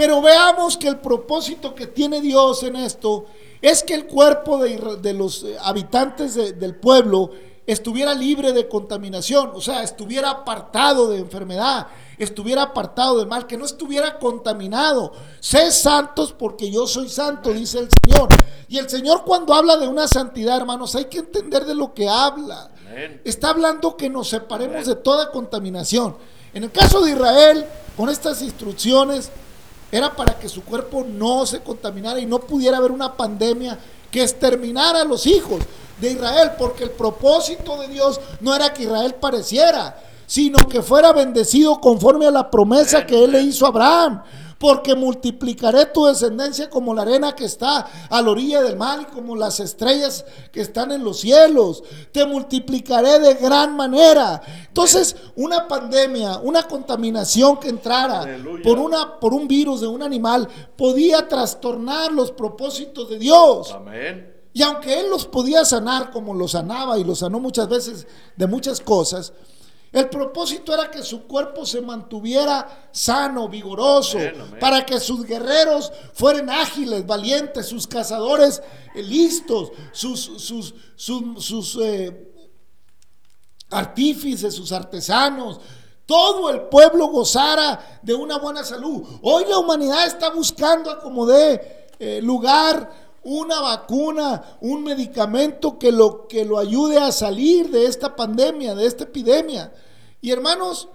Pero 0.01 0.23
veamos 0.23 0.79
que 0.79 0.89
el 0.89 0.99
propósito 0.99 1.75
que 1.75 1.87
tiene 1.87 2.23
Dios 2.23 2.63
en 2.63 2.75
esto 2.75 3.27
es 3.61 3.83
que 3.83 3.93
el 3.93 4.07
cuerpo 4.07 4.57
de, 4.57 5.13
los 5.13 5.43
eh, 5.43 5.59
habitantes 5.61 6.37
del 6.59 6.75
pueblo 6.75 7.33
estuviera 7.67 8.15
libre 8.15 8.55
de 8.55 8.67
contaminación, 8.67 9.51
o 9.53 9.61
sea, 9.61 9.83
estuviera 9.83 10.31
apartado 10.31 11.11
de 11.11 11.19
enfermedad, 11.19 11.89
estuviera 12.17 12.63
apartado 12.63 13.19
del 13.19 13.29
mal, 13.29 13.47
que 13.47 13.59
no 13.59 13.67
estuviera 13.67 14.19
contaminado. 14.19 15.13
Sé 15.39 15.71
santos 15.71 16.33
porque 16.33 16.71
yo 16.71 16.87
soy 16.87 17.11
santo, 17.11 17.53
dice 17.53 17.81
el 17.81 17.89
Señor. 18.03 18.31
Y 18.69 18.79
el 18.79 18.89
Señor 18.89 19.25
cuando 19.27 19.53
habla 19.53 19.77
de 19.77 19.87
una 19.87 20.09
santidad, 20.09 20.57
hermanos, 20.57 20.95
hay 20.95 21.05
que 21.05 21.19
entender 21.19 21.67
de 21.67 21.75
lo 21.75 21.93
que 21.93 22.09
habla. 22.09 22.71
Está 23.23 23.51
hablando 23.51 23.99
que 23.99 24.09
nos 24.09 24.31
separemos 24.31 24.87
de 24.87 24.95
toda 24.95 25.31
contaminación. 25.31 26.17
En 26.55 26.65
el 26.65 26.73
caso 26.73 27.03
de 27.03 27.11
Israel, 27.11 27.67
con 27.99 28.09
estas 28.09 28.41
instrucciones, 28.41 29.31
era 29.93 30.15
para 30.15 30.39
que 30.39 30.49
su 30.49 30.63
cuerpo 30.63 31.05
no 31.05 31.47
se 31.47 31.61
contaminara 31.61 32.21
y 32.21 32.27
no 32.27 32.39
pudiera 32.41 32.77
haber 32.77 32.93
una 32.93 33.17
pandemia 33.17 33.79
que 34.11 34.23
exterminara 34.23 35.03
a 35.03 35.05
los 35.05 35.27
hijos 35.27 35.61
de 36.01 36.13
Israel, 36.13 36.53
porque 36.59 36.85
el 36.85 36.91
propósito 36.91 37.79
de 37.79 37.89
Dios 37.89 38.21
no 38.41 38.55
era 38.55 38.73
que 38.73 38.85
Israel 38.85 39.15
pareciera, 39.21 40.01
sino 40.27 40.59
que 40.69 40.83
fuera 40.83 41.13
bendecido 41.13 41.81
conforme 41.81 42.27
a 42.27 42.31
la 42.31 42.51
promesa 42.51 43.05
que 43.05 43.25
él 43.25 43.33
le 43.33 43.43
hizo 43.43 43.67
a 43.67 43.69
Abraham 43.69 44.23
porque 44.61 44.95
multiplicaré 44.95 45.87
tu 45.87 46.05
descendencia 46.05 46.69
como 46.69 46.93
la 46.93 47.01
arena 47.01 47.35
que 47.35 47.47
está 47.47 47.89
a 48.11 48.21
la 48.21 48.31
orilla 48.31 48.61
del 48.61 48.77
mar 48.77 49.01
y 49.01 49.05
como 49.07 49.35
las 49.35 49.59
estrellas 49.59 50.27
que 50.53 50.61
están 50.61 50.93
en 50.93 51.03
los 51.03 51.21
cielos. 51.21 51.83
Te 52.13 52.27
multiplicaré 52.27 53.21
de 53.21 53.35
gran 53.37 53.75
manera. 53.75 54.43
Entonces, 54.69 55.17
una 55.35 55.67
pandemia, 55.67 56.41
una 56.41 56.65
contaminación 56.65 57.59
que 57.59 57.71
entrara 57.71 58.37
por, 58.63 58.79
una, 58.79 59.19
por 59.19 59.33
un 59.33 59.49
virus 59.49 59.81
de 59.81 59.87
un 59.87 60.03
animal 60.03 60.47
podía 60.77 61.27
trastornar 61.27 62.13
los 62.13 62.31
propósitos 62.31 63.09
de 63.09 63.19
Dios. 63.19 63.75
Y 64.53 64.63
aunque 64.63 65.01
Él 65.01 65.09
los 65.09 65.25
podía 65.25 65.65
sanar 65.65 66.11
como 66.11 66.35
los 66.35 66.51
sanaba 66.51 66.99
y 66.99 67.05
los 67.05 67.21
sanó 67.21 67.41
muchas 67.41 67.67
veces 67.67 68.07
de 68.37 68.47
muchas 68.47 68.81
cosas, 68.81 69.33
el 69.93 70.09
propósito 70.09 70.73
era 70.73 70.89
que 70.89 71.03
su 71.03 71.27
cuerpo 71.27 71.67
se 71.67 71.81
mantuviera 71.81 72.89
sano, 72.93 73.49
vigoroso, 73.49 74.19
para 74.61 74.87
que 74.87 75.01
sus 75.01 75.25
guerreros 75.25 75.93
fueran 76.15 76.49
ágiles, 76.49 77.05
valientes, 77.05 77.67
sus 77.67 77.89
cazadores 77.89 78.63
eh, 78.95 79.03
listos, 79.03 79.73
sus, 79.93 80.21
sus, 80.39 80.75
sus, 80.97 81.79
eh, 81.83 82.29
artífices, 83.71 84.55
sus 84.55 84.71
artesanos, 84.71 85.61
todo 86.07 86.51
el 86.51 86.63
pueblo 86.63 87.09
gozara 87.09 88.01
de 88.03 88.15
una 88.15 88.39
buena 88.39 88.65
salud. 88.65 89.03
Hoy 89.23 89.45
la 89.49 89.59
humanidad 89.59 90.07
está 90.07 90.31
buscando 90.31 90.99
como 91.01 91.27
de 91.27 91.89
eh, 91.99 92.21
lugar 92.23 93.10
una 93.23 93.61
vacuna, 93.61 94.57
un 94.61 94.83
medicamento 94.83 95.79
que 95.79 95.93
lo, 95.93 96.27
que 96.27 96.45
lo 96.45 96.59
ayude 96.59 96.99
a 96.99 97.13
salir 97.13 97.71
de 97.71 97.87
esta 97.87 98.17
pandemia, 98.17 98.75
de 98.75 98.87
esta 98.87 99.05
epidemia. 99.05 99.73
Y 100.21 100.31
hermanos, 100.31 100.89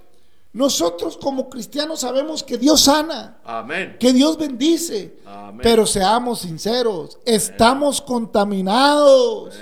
nosotros 0.53 1.17
como 1.17 1.49
cristianos 1.49 1.99
sabemos 1.99 2.41
que 2.41 2.57
Dios 2.57 2.81
sana, 2.81 3.39
Amén. 3.43 3.97
que 3.99 4.13
Dios 4.13 4.37
bendice, 4.37 5.17
pero 5.61 5.85
seamos 5.85 6.39
sinceros, 6.39 7.17
estamos 7.25 8.01
contaminados. 8.01 9.55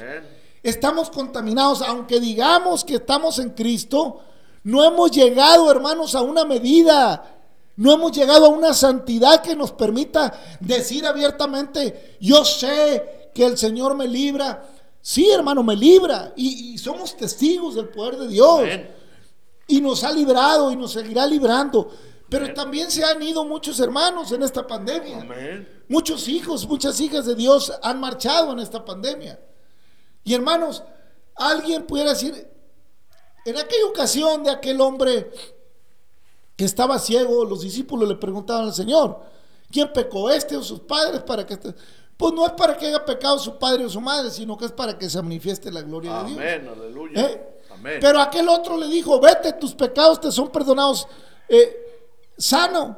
Estamos 0.61 1.09
contaminados, 1.09 1.81
aunque 1.81 2.21
digamos 2.21 2.85
que 2.85 2.95
estamos 2.95 3.37
en 3.39 3.49
Cristo, 3.49 4.21
no 4.63 4.81
hemos 4.81 5.11
llegado, 5.11 5.69
hermanos, 5.69 6.15
a 6.15 6.21
una 6.21 6.45
medida 6.45 7.32
no 7.75 7.93
hemos 7.93 8.11
llegado 8.11 8.45
a 8.45 8.49
una 8.49 8.73
santidad 8.73 9.41
que 9.41 9.55
nos 9.55 9.71
permita 9.71 10.31
decir 10.59 11.05
abiertamente, 11.05 12.17
yo 12.19 12.45
sé 12.45 13.29
que 13.33 13.45
el 13.45 13.57
Señor 13.57 13.95
me 13.95 14.07
libra. 14.07 14.69
Sí, 15.01 15.29
hermano, 15.29 15.63
me 15.63 15.75
libra. 15.75 16.33
Y, 16.35 16.77
somos 16.77 17.17
testigos 17.17 17.75
del 17.75 17.89
poder 17.89 18.17
de 18.17 18.27
Dios. 18.27 18.61
Y 19.67 19.81
nos 19.81 20.03
ha 20.03 20.11
librado 20.11 20.71
y 20.71 20.75
nos 20.75 20.91
seguirá 20.91 21.25
librando. 21.25 21.89
Pero 22.29 22.53
también 22.53 22.89
se 22.89 23.03
han 23.03 23.21
ido 23.21 23.43
muchos 23.45 23.79
hermanos 23.79 24.31
en 24.31 24.43
esta 24.43 24.65
pandemia. 24.65 25.27
Muchos 25.87 26.27
hijos, 26.27 26.67
muchas 26.67 26.99
hijas 26.99 27.25
de 27.25 27.35
Dios 27.35 27.73
han 27.81 27.99
marchado 27.99 28.51
en 28.53 28.59
esta 28.59 28.85
pandemia. 28.85 29.39
Y 30.23 30.33
hermanos, 30.33 30.83
alguien 31.35 31.85
pudiera 31.85 32.11
decir, 32.11 32.49
en 33.45 33.57
aquella 33.57 33.85
ocasión 33.87 34.43
de 34.43 34.51
aquel 34.51 34.79
hombre 34.79 35.31
que 36.55 36.65
estaba 36.65 36.99
ciego, 36.99 37.45
los 37.45 37.61
discípulos 37.61 38.07
le 38.07 38.15
preguntaban 38.15 38.65
al 38.65 38.73
Señor, 38.73 39.19
¿quién 39.71 39.91
pecó 39.91 40.29
este 40.29 40.55
o 40.55 40.63
sus 40.63 40.81
padres 40.81 41.21
para 41.23 41.45
que 41.45 41.57
Pues 42.17 42.33
no 42.33 42.45
es 42.45 42.51
para 42.53 42.77
que 42.77 42.87
haya 42.87 43.03
pecado 43.03 43.39
su 43.39 43.57
padre 43.57 43.85
o 43.85 43.89
su 43.89 43.99
madre, 43.99 44.29
sino 44.29 44.57
que 44.57 44.65
es 44.65 44.71
para 44.71 44.97
que 44.97 45.09
se 45.09 45.21
manifieste 45.21 45.71
la 45.71 45.81
gloria 45.81 46.19
de 46.19 46.25
Dios. 46.25 46.37
Amén, 46.37 46.69
aleluya. 46.69 47.21
¿Eh? 47.21 47.49
Pero 47.99 48.21
aquel 48.21 48.47
otro 48.47 48.77
le 48.77 48.87
dijo, 48.87 49.19
vete, 49.19 49.53
tus 49.53 49.73
pecados 49.73 50.21
te 50.21 50.31
son 50.31 50.49
perdonados 50.49 51.07
eh, 51.49 51.83
sano. 52.37 52.97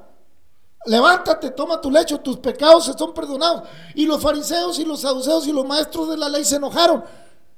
Levántate, 0.86 1.50
toma 1.52 1.82
tu 1.82 1.90
lecho, 1.90 2.20
tus 2.20 2.38
pecados 2.38 2.86
se 2.86 2.94
son 2.94 3.14
perdonados. 3.14 3.68
Y 3.96 4.06
los 4.06 4.22
fariseos 4.22 4.78
y 4.78 4.86
los 4.86 5.02
saduceos 5.02 5.48
y 5.48 5.52
los 5.52 5.66
maestros 5.66 6.10
de 6.10 6.18
la 6.18 6.30
ley 6.30 6.46
se 6.46 6.58
enojaron. 6.58 7.04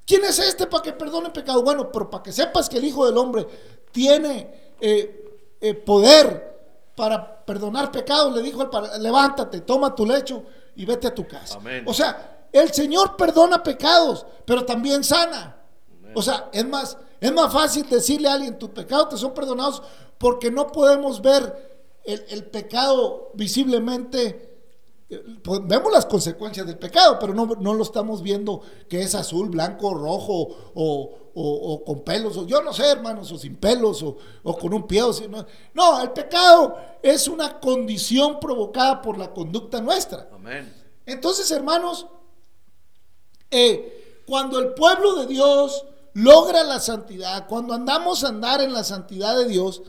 ¿Quién 0.06 0.24
es 0.24 0.40
este 0.40 0.68
para 0.68 0.82
que 0.82 0.94
perdone 0.94 1.30
pecado? 1.32 1.62
Bueno, 1.62 1.92
pero 1.92 2.10
para 2.10 2.24
que 2.24 2.32
sepas 2.32 2.70
que 2.70 2.78
el 2.78 2.86
Hijo 2.86 3.06
del 3.06 3.18
Hombre 3.18 3.46
tiene 3.92 4.76
eh, 4.80 5.27
eh, 5.62 5.74
poder 5.74 6.58
para 6.96 7.46
perdonar 7.46 7.91
pecados, 7.91 8.34
le 8.34 8.41
dijo 8.41 8.62
al 8.62 9.04
levántate, 9.04 9.62
toma 9.62 9.93
tu 9.93 10.06
lecho 10.06 10.43
y 10.76 10.86
vete 10.86 11.08
a 11.08 11.13
tu 11.13 11.28
casa. 11.28 11.60
O 11.86 11.93
sea, 11.93 12.48
el 12.52 12.74
Señor 12.74 13.15
perdona 13.15 13.62
pecados, 13.62 14.26
pero 14.46 14.65
también 14.65 15.04
sana. 15.04 15.56
O 16.15 16.22
sea, 16.22 16.50
es 16.52 16.67
más, 16.67 16.98
es 17.20 17.32
más 17.32 17.54
fácil 17.54 17.88
decirle 17.88 18.28
a 18.28 18.34
alguien, 18.34 18.58
tus 18.58 18.70
pecados 18.70 19.10
te 19.10 19.17
son 19.17 19.34
perdonados, 19.34 19.84
porque 20.17 20.50
no 20.50 20.67
podemos 20.72 21.22
ver 21.22 22.00
el, 22.04 22.26
el 22.30 22.46
pecado 22.46 23.32
visiblemente 23.36 24.47
vemos 25.10 25.91
las 25.91 26.06
consecuencias 26.06 26.67
del 26.67 26.78
pecado, 26.78 27.17
pero 27.20 27.34
no, 27.34 27.74
lo 27.74 27.84
estamos 27.84 28.22
viendo 28.22 28.62
que 28.89 29.02
es 29.02 29.15
azul, 29.15 29.50
blanco, 29.50 29.93
rojo 29.93 30.72
o, 30.74 31.84
con 31.86 32.02
pelos, 32.02 32.36
o 32.36 32.46
yo 32.46 32.62
no 32.62 32.74
sé, 32.74 32.91
hermanos, 32.91 33.32
o 33.32 33.38
sin 33.38 33.56
pelos, 33.56 34.04
o, 34.04 34.58
con 34.58 34.74
un 34.74 34.86
pie. 34.86 35.04
O 35.04 35.13
no. 35.30 35.46
no, 35.74 36.02
el 36.02 36.12
pecado 36.12 36.78
es 37.02 37.28
una 37.28 37.60
condición 37.60 38.39
provocada 38.39 39.02
por 39.02 39.17
la 39.17 39.34
conducta 39.34 39.80
nuestra. 39.80 40.28
Amén. 40.34 40.74
Entonces, 41.06 41.50
hermanos, 41.52 42.08
eh, 43.50 44.24
cuando 44.28 44.60
el 44.60 44.74
pueblo 44.74 45.15
de 45.15 45.28
Dios 45.28 45.86
logra 46.13 46.63
la 46.63 46.80
santidad, 46.80 47.48
cuando 47.48 47.74
andamos 47.74 48.24
a 48.24 48.30
andar 48.30 48.60
en 48.60 48.74
la 48.74 48.84
santidad 48.84 49.38
de 49.38 49.46
Dios, 49.46 49.84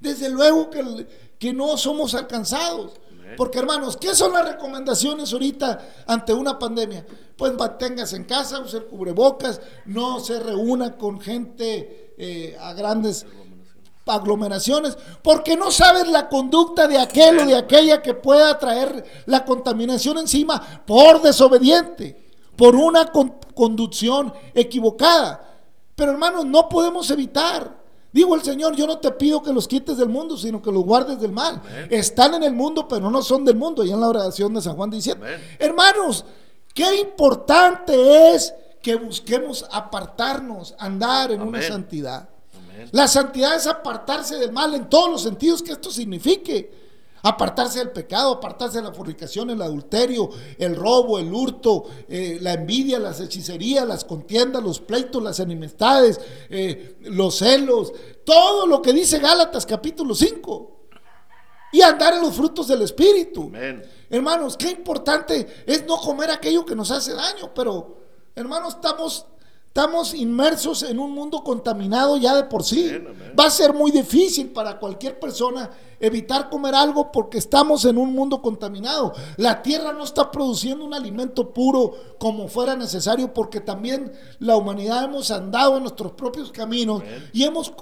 desde 0.00 0.30
luego 0.30 0.70
que, 0.70 1.06
que 1.38 1.52
no 1.52 1.76
somos 1.76 2.14
alcanzados. 2.14 2.92
Porque 3.36 3.58
hermanos, 3.58 3.96
¿qué 3.96 4.14
son 4.14 4.32
las 4.32 4.46
recomendaciones 4.46 5.32
ahorita 5.32 6.04
ante 6.06 6.32
una 6.32 6.58
pandemia? 6.58 7.04
Pues 7.36 7.52
manténgase 7.54 8.16
en 8.16 8.24
casa, 8.24 8.60
use 8.60 8.82
cubrebocas, 8.84 9.60
no 9.86 10.20
se 10.20 10.38
reúna 10.38 10.96
con 10.96 11.20
gente 11.20 12.14
eh, 12.16 12.56
a 12.60 12.72
grandes 12.74 13.26
aglomeraciones, 14.06 14.96
porque 15.22 15.56
no 15.56 15.70
sabes 15.70 16.06
la 16.08 16.28
conducta 16.28 16.86
de 16.86 16.98
aquel 16.98 17.38
o 17.40 17.46
de 17.46 17.56
aquella 17.56 18.02
que 18.02 18.14
pueda 18.14 18.58
traer 18.58 19.04
la 19.26 19.44
contaminación 19.44 20.18
encima 20.18 20.82
por 20.86 21.22
desobediente 21.22 22.22
por 22.56 22.76
una 22.76 23.06
con- 23.06 23.34
conducción 23.54 24.32
equivocada. 24.54 25.40
Pero 25.96 26.12
hermanos, 26.12 26.44
no 26.44 26.68
podemos 26.68 27.10
evitar. 27.10 27.82
Digo 28.14 28.36
el 28.36 28.42
Señor, 28.42 28.76
yo 28.76 28.86
no 28.86 28.98
te 28.98 29.10
pido 29.10 29.42
que 29.42 29.52
los 29.52 29.66
quites 29.66 29.96
del 29.96 30.08
mundo, 30.08 30.36
sino 30.36 30.62
que 30.62 30.70
los 30.70 30.84
guardes 30.84 31.20
del 31.20 31.32
mal. 31.32 31.60
Están 31.90 32.34
en 32.34 32.44
el 32.44 32.52
mundo, 32.52 32.86
pero 32.86 33.10
no 33.10 33.20
son 33.22 33.44
del 33.44 33.56
mundo. 33.56 33.82
Y 33.84 33.90
en 33.90 34.00
la 34.00 34.08
oración 34.08 34.54
de 34.54 34.62
San 34.62 34.76
Juan 34.76 34.88
17. 34.88 35.20
Amén. 35.20 35.56
Hermanos, 35.58 36.24
qué 36.72 37.00
importante 37.00 38.32
es 38.32 38.54
que 38.80 38.94
busquemos 38.94 39.66
apartarnos, 39.68 40.76
andar 40.78 41.32
en 41.32 41.42
una 41.42 41.60
santidad. 41.60 42.28
La 42.92 43.08
santidad 43.08 43.56
es 43.56 43.66
apartarse 43.66 44.36
del 44.36 44.52
mal 44.52 44.72
en 44.74 44.88
todos 44.88 45.10
los 45.10 45.22
sentidos 45.22 45.60
que 45.60 45.72
esto 45.72 45.90
signifique. 45.90 46.83
Apartarse 47.26 47.78
del 47.78 47.90
pecado, 47.90 48.32
apartarse 48.32 48.78
de 48.78 48.84
la 48.84 48.92
fornicación, 48.92 49.48
el 49.48 49.62
adulterio, 49.62 50.28
el 50.58 50.76
robo, 50.76 51.18
el 51.18 51.32
hurto, 51.32 51.84
eh, 52.06 52.38
la 52.42 52.52
envidia, 52.52 52.98
las 52.98 53.18
hechicerías, 53.18 53.88
las 53.88 54.04
contiendas, 54.04 54.62
los 54.62 54.78
pleitos, 54.78 55.22
las 55.22 55.40
enemistades, 55.40 56.20
eh, 56.50 56.96
los 57.00 57.36
celos, 57.36 57.94
todo 58.24 58.66
lo 58.66 58.82
que 58.82 58.92
dice 58.92 59.20
Gálatas 59.20 59.64
capítulo 59.64 60.14
5. 60.14 60.70
Y 61.72 61.80
andar 61.80 62.12
en 62.12 62.20
los 62.20 62.34
frutos 62.34 62.68
del 62.68 62.82
Espíritu. 62.82 63.44
Amén. 63.44 63.82
Hermanos, 64.10 64.56
qué 64.58 64.70
importante 64.70 65.64
es 65.66 65.86
no 65.86 65.96
comer 65.96 66.30
aquello 66.30 66.64
que 66.64 66.76
nos 66.76 66.90
hace 66.90 67.14
daño, 67.14 67.52
pero 67.54 68.02
hermanos, 68.36 68.74
estamos, 68.74 69.26
estamos 69.76 70.14
inmersos 70.14 70.84
en 70.84 71.00
un 71.00 71.10
mundo 71.10 71.42
contaminado 71.42 72.16
ya 72.16 72.36
de 72.36 72.44
por 72.44 72.62
sí. 72.62 72.92
Va 73.36 73.46
a 73.46 73.50
ser 73.50 73.74
muy 73.74 73.90
difícil 73.90 74.50
para 74.50 74.78
cualquier 74.78 75.18
persona 75.18 75.68
evitar 75.98 76.48
comer 76.48 76.76
algo 76.76 77.10
porque 77.10 77.38
estamos 77.38 77.84
en 77.84 77.98
un 77.98 78.14
mundo 78.14 78.40
contaminado. 78.40 79.12
La 79.36 79.62
tierra 79.62 79.92
no 79.92 80.04
está 80.04 80.30
produciendo 80.30 80.84
un 80.84 80.94
alimento 80.94 81.52
puro 81.52 81.92
como 82.20 82.46
fuera 82.46 82.76
necesario 82.76 83.34
porque 83.34 83.60
también 83.60 84.12
la 84.38 84.56
humanidad 84.56 85.06
hemos 85.06 85.32
andado 85.32 85.76
en 85.76 85.82
nuestros 85.82 86.12
propios 86.12 86.52
caminos 86.52 87.02
y 87.32 87.42
hemos 87.42 87.72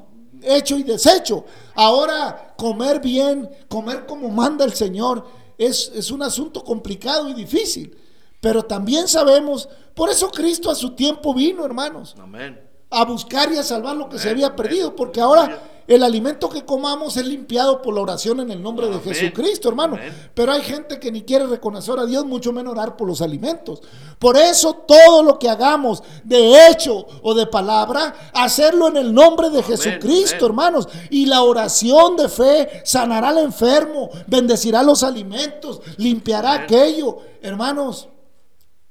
hecho 0.41 0.79
y 0.79 0.85
deshecho. 0.85 1.45
Ahora, 1.75 2.55
comer 2.57 3.03
bien, 3.03 3.51
comer 3.69 4.07
como 4.07 4.31
manda 4.31 4.65
el 4.65 4.73
Señor, 4.73 5.27
es, 5.59 5.93
es 5.95 6.11
un 6.11 6.23
asunto 6.23 6.65
complicado 6.65 7.29
y 7.29 7.35
difícil. 7.35 7.99
Pero 8.43 8.65
también 8.65 9.07
sabemos, 9.07 9.69
por 9.95 10.11
eso 10.11 10.31
Cristo 10.31 10.71
a 10.71 10.75
su 10.75 10.95
tiempo 10.95 11.35
vino, 11.35 11.65
hermanos, 11.65 12.15
Amén. 12.19 12.61
a 12.91 13.05
buscar 13.05 13.53
y 13.53 13.59
a 13.59 13.63
salvar 13.63 13.97
lo 13.97 14.09
que 14.09 14.19
se 14.19 14.31
había 14.31 14.47
amén. 14.47 14.57
perdido, 14.57 14.97
porque 14.97 15.21
ahora 15.21 15.61
el 15.87 16.03
alimento 16.03 16.49
que 16.49 16.65
comamos 16.65 17.17
es 17.17 17.27
limpiado 17.27 17.83
por 17.83 17.95
la 17.95 18.01
oración 18.03 18.41
en 18.41 18.51
el 18.51 18.63
nombre 18.63 18.89
de. 18.89 19.01
Jesucristo, 19.01 19.69
hermano. 19.69 19.99
Pero 20.33 20.53
hay 20.53 20.63
gente 20.63 21.01
que 21.01 21.11
ni 21.11 21.23
quiere 21.23 21.47
reconocer 21.47 21.99
a 21.99 22.07
Dios, 22.07 22.25
mucho 22.25 22.53
menos 22.53 22.73
orar 22.73 22.97
por 22.97 23.09
los 23.09 23.21
alimentos. 23.21 23.83
Por 24.19 24.37
eso 24.37 24.75
todo 24.87 25.23
lo 25.23 25.39
que 25.39 25.49
hagamos 25.49 26.03
de 26.25 26.69
hecho 26.69 27.07
o 27.23 27.35
de 27.35 27.47
palabra, 27.47 28.15
hacerlo 28.33 28.89
en 28.89 28.97
el 28.97 29.13
nombre 29.13 29.51
de 29.51 29.63
Jesucristo, 29.63 30.47
hermanos. 30.47 30.89
Y 31.11 31.27
la 31.27 31.43
oración 31.43 32.17
de 32.17 32.29
fe 32.29 32.83
sanará 32.85 33.31
al 33.31 33.39
enfermo, 33.39 34.09
bendecirá 34.27 34.83
los 34.83 35.03
alimentos, 35.03 35.81
limpiará 35.97 36.53
aquello. 36.53 37.19
Hermanos, 37.43 38.09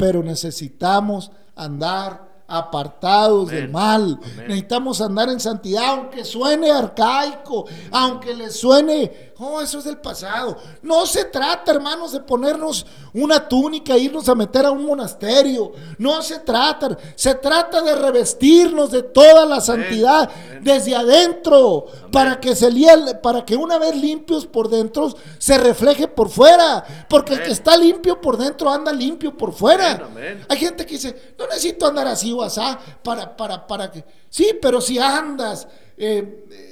pero 0.02 0.24
necesitamos 0.24 1.32
andar 1.56 2.44
apartados 2.48 3.50
Amén. 3.50 3.62
del 3.62 3.72
mal. 3.72 4.20
Amén. 4.24 4.48
Necesitamos 4.48 5.00
andar 5.00 5.30
en 5.30 5.40
santidad, 5.40 5.90
aunque 5.90 6.26
suene 6.26 6.72
arcaico, 6.72 7.66
aunque 7.92 8.34
le 8.34 8.50
suene, 8.50 9.31
oh, 9.42 9.62
eso 9.62 9.80
es 9.80 9.84
del 9.86 9.98
pasado. 9.98 10.58
No 10.82 11.06
se 11.06 11.26
trata, 11.26 11.72
hermanos, 11.72 12.12
de 12.12 12.20
ponernos 12.22 12.86
una 13.14 13.48
túnica 13.48 13.96
e 13.96 14.00
irnos 14.00 14.30
a 14.30 14.36
meter 14.36 14.66
a 14.66 14.72
un 14.72 14.86
monasterio. 14.86 15.72
No 15.98 16.22
se 16.22 16.40
trata, 16.40 16.98
se 17.16 17.36
trata 17.36 17.82
de 17.82 17.96
revestirnos 17.96 18.92
de 18.92 19.04
toda 19.04 19.46
la 19.46 19.60
santidad 19.62 20.30
Amén. 20.32 20.64
desde 20.64 20.96
adentro, 20.96 21.88
para 22.12 22.40
que 22.40 22.56
se 22.56 22.70
lie- 22.72 23.20
para 23.22 23.44
que 23.46 23.56
una 23.56 23.78
vez 23.78 23.96
limpios 23.96 24.46
por 24.46 24.70
dentro 24.70 25.14
se 25.38 25.58
refleje 25.58 26.08
por 26.08 26.30
fuera, 26.30 26.84
porque 27.10 27.34
el 27.34 27.44
que 27.44 27.52
está 27.52 27.76
limpio 27.78 28.22
por 28.22 28.38
dentro 28.38 28.70
anda 28.70 28.92
limpio 28.94 29.36
por 29.36 29.54
fuera. 29.54 30.10
Hay 30.50 30.58
gente 30.58 30.86
que 30.86 30.94
dice, 30.94 31.34
no 31.38 31.48
necesito 31.48 31.86
andar 31.88 32.08
así 32.08 32.32
o 32.32 32.42
asá 32.42 32.80
para, 33.04 33.36
para, 33.36 33.66
para 33.66 33.90
que. 33.92 34.04
Sí, 34.30 34.58
pero 34.62 34.80
si 34.80 34.98
andas 35.00 35.68
eh, 35.98 36.71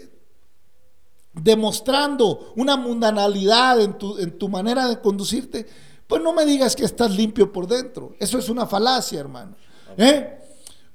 demostrando 1.41 2.53
una 2.55 2.77
mundanalidad 2.77 3.79
en 3.81 3.97
tu, 3.97 4.17
en 4.17 4.37
tu 4.37 4.49
manera 4.49 4.87
de 4.87 4.99
conducirte, 4.99 5.65
pues 6.07 6.21
no 6.21 6.33
me 6.33 6.45
digas 6.45 6.75
que 6.75 6.85
estás 6.85 7.11
limpio 7.11 7.51
por 7.51 7.67
dentro. 7.67 8.15
Eso 8.19 8.37
es 8.37 8.49
una 8.49 8.65
falacia, 8.65 9.19
hermano. 9.19 9.55
¿Eh? 9.97 10.39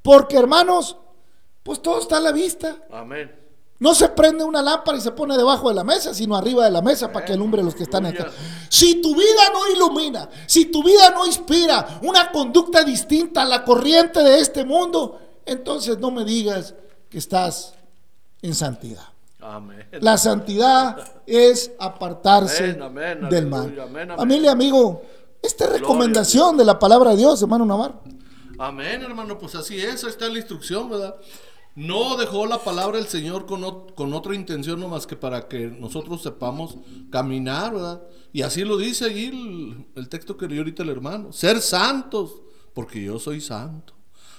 Porque, 0.03 0.37
hermanos, 0.37 0.97
pues 1.63 1.81
todo 1.81 2.01
está 2.01 2.17
a 2.17 2.21
la 2.21 2.33
vista. 2.33 2.77
Amén. 2.91 3.45
No 3.79 3.95
se 3.95 4.09
prende 4.09 4.45
una 4.45 4.63
lámpara 4.63 4.99
y 4.99 5.01
se 5.01 5.11
pone 5.11 5.37
debajo 5.37 5.69
de 5.69 5.75
la 5.75 5.85
mesa, 5.85 6.15
sino 6.15 6.37
arriba 6.37 6.65
de 6.65 6.71
la 6.71 6.81
mesa 6.81 7.13
para 7.13 7.25
que 7.25 7.33
alumbre 7.33 7.61
a 7.61 7.65
los 7.65 7.75
que 7.75 7.83
están 7.83 8.07
acá. 8.07 8.31
Si 8.69 9.01
tu 9.03 9.15
vida 9.15 9.43
no 9.53 9.69
ilumina, 9.71 10.29
si 10.47 10.67
tu 10.67 10.83
vida 10.83 11.11
no 11.11 11.27
inspira 11.27 12.01
una 12.03 12.31
conducta 12.31 12.85
distinta 12.85 13.43
a 13.43 13.45
la 13.45 13.65
corriente 13.65 14.23
de 14.23 14.39
este 14.41 14.65
mundo, 14.65 15.21
entonces 15.45 15.99
no 15.99 16.11
me 16.11 16.25
digas 16.25 16.75
que 17.11 17.19
estás 17.19 17.75
en 18.43 18.55
santidad. 18.55 19.14
Amén. 19.47 19.87
La 20.01 20.17
santidad 20.17 20.97
es 21.27 21.73
apartarse 21.79 22.79
Amén, 22.81 23.19
amén, 23.19 23.29
del 23.29 23.47
mal. 23.47 23.75
Familia, 24.17 24.53
amigo, 24.53 25.03
esta 25.43 25.65
es 25.65 25.71
Gloria 25.71 25.83
recomendación 25.83 26.57
de 26.57 26.65
la 26.65 26.79
palabra 26.79 27.11
de 27.11 27.19
Dios, 27.19 27.43
hermano 27.43 27.67
Navarro. 27.67 28.01
Amén, 28.59 29.03
hermano, 29.03 29.37
pues 29.37 29.55
así 29.55 29.79
es, 29.79 30.03
está 30.05 30.29
la 30.29 30.39
instrucción, 30.39 30.89
¿verdad? 30.89 31.17
No 31.75 32.17
dejó 32.17 32.47
la 32.47 32.59
palabra 32.59 32.97
del 32.99 33.09
Señor 33.09 33.45
con, 33.45 33.63
ot- 33.63 33.95
con 33.95 34.15
otra 34.15 34.35
intención 34.35 34.81
no 34.81 34.89
más 34.89 35.07
que 35.07 35.17
para 35.17 35.47
que 35.49 35.67
nosotros 35.67 36.23
sepamos 36.23 36.79
caminar, 37.11 37.75
¿verdad? 37.75 38.03
Y 38.33 38.43
así 38.43 38.65
lo 38.65 38.79
dice 38.79 39.07
ahí 39.07 39.27
el, 39.27 39.87
el 40.01 40.09
texto 40.09 40.37
que 40.39 40.47
leyó 40.47 40.61
ahorita 40.63 40.85
el 40.85 40.89
hermano, 40.89 41.33
ser 41.33 41.61
santos, 41.61 42.41
porque 42.73 43.03
yo 43.03 43.19
soy 43.19 43.41
santo. 43.43 43.93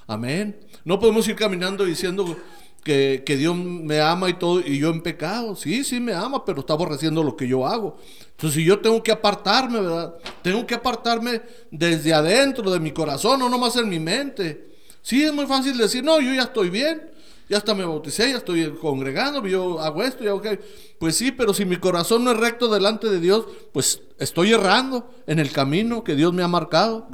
Amén. 0.08 0.66
No 0.84 0.98
podemos 1.00 1.28
ir 1.28 1.36
caminando 1.36 1.84
diciendo 1.84 2.38
que, 2.86 3.24
que 3.26 3.36
Dios 3.36 3.56
me 3.58 4.00
ama 4.00 4.30
y 4.30 4.36
todo, 4.36 4.60
y 4.60 4.78
yo 4.78 4.92
en 4.92 5.02
pecado. 5.02 5.56
Sí, 5.56 5.84
sí 5.84 6.00
me 6.00 6.14
ama, 6.14 6.46
pero 6.46 6.60
está 6.60 6.74
aborreciendo 6.74 7.24
lo 7.24 7.36
que 7.36 7.48
yo 7.48 7.66
hago. 7.66 7.98
Entonces, 8.30 8.54
si 8.54 8.64
yo 8.64 8.80
tengo 8.80 9.02
que 9.02 9.12
apartarme, 9.12 9.82
¿verdad? 9.82 10.14
Tengo 10.44 10.68
que 10.68 10.76
apartarme 10.76 11.42
desde 11.72 12.14
adentro 12.14 12.70
de 12.70 12.80
mi 12.80 12.92
corazón, 12.92 13.40
no 13.40 13.50
nomás 13.50 13.76
en 13.78 13.90
mi 13.90 14.00
mente. 14.00 14.76
Sí, 15.02 15.24
es 15.24 15.34
muy 15.34 15.48
fácil 15.48 15.76
decir, 15.76 16.04
no, 16.04 16.22
yo 16.22 16.32
ya 16.32 16.44
estoy 16.44 16.70
bien, 16.70 17.10
ya 17.50 17.58
hasta 17.58 17.74
me 17.74 17.84
bauticé, 17.84 18.30
ya 18.30 18.38
estoy 18.38 18.70
congregando, 18.80 19.44
yo 19.48 19.80
hago 19.80 20.04
esto, 20.04 20.24
ya 20.24 20.36
ok. 20.36 20.48
Pues 21.00 21.18
sí, 21.18 21.32
pero 21.32 21.56
si 21.56 21.66
mi 21.66 21.78
corazón 21.78 22.24
no 22.24 22.34
es 22.34 22.38
recto 22.38 22.68
delante 22.68 23.10
de 23.10 23.20
Dios, 23.20 23.46
pues 23.72 24.04
estoy 24.20 24.54
errando 24.54 25.10
en 25.26 25.40
el 25.40 25.52
camino 25.52 26.04
que 26.04 26.16
Dios 26.16 26.34
me 26.34 26.44
ha 26.44 26.48
marcado. 26.48 27.08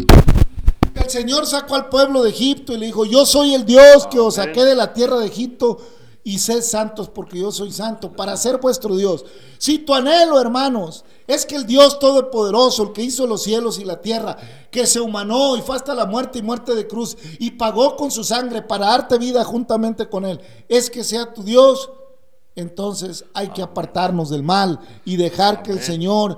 El 0.96 1.10
Señor 1.10 1.46
sacó 1.46 1.76
al 1.76 1.90
pueblo 1.90 2.24
de 2.24 2.30
Egipto 2.30 2.74
y 2.74 2.78
le 2.78 2.88
dijo, 2.88 3.06
yo 3.06 3.26
soy 3.26 3.54
el 3.54 3.66
Dios 3.66 4.08
que 4.08 4.20
os 4.20 4.36
saqué 4.36 4.64
de 4.64 4.76
la 4.76 4.94
tierra 4.94 5.18
de 5.20 5.28
Egipto 5.28 5.78
y 6.24 6.40
sed 6.40 6.62
santos 6.62 7.10
porque 7.10 7.40
yo 7.40 7.52
soy 7.52 7.72
santo, 7.72 8.12
para 8.12 8.38
ser 8.38 8.58
vuestro 8.60 8.96
Dios. 8.96 9.26
Si 9.58 9.80
tu 9.80 9.94
anhelo, 9.94 10.40
hermanos, 10.40 11.04
es 11.28 11.46
que 11.46 11.56
el 11.56 11.66
Dios 11.66 12.00
Todopoderoso, 12.00 12.84
el 12.84 12.94
que 12.94 13.04
hizo 13.04 13.26
los 13.26 13.44
cielos 13.44 13.80
y 13.80 13.86
la 13.86 14.02
tierra, 14.02 14.38
que 14.70 14.86
se 14.86 15.00
humanó 15.00 15.58
y 15.58 15.62
fue 15.62 15.76
hasta 15.76 15.96
la 15.96 16.06
muerte 16.06 16.40
y 16.40 16.44
muerte 16.44 16.76
de 16.76 16.88
cruz 16.88 17.18
y 17.40 17.52
pagó 17.52 17.96
con 17.96 18.12
su 18.12 18.24
sangre 18.24 18.62
para 18.62 18.88
darte 18.88 19.18
vida 19.18 19.44
juntamente 19.44 20.10
con 20.10 20.26
Él, 20.26 20.40
es 20.70 20.90
que 20.90 21.04
sea 21.04 21.34
tu 21.34 21.44
Dios, 21.44 21.90
entonces 22.56 23.26
hay 23.34 23.50
que 23.50 23.62
apartarnos 23.62 24.30
del 24.30 24.44
mal 24.44 24.80
y 25.06 25.16
dejar 25.16 25.64
que 25.64 25.72
el. 25.72 25.82
Señor 25.82 26.38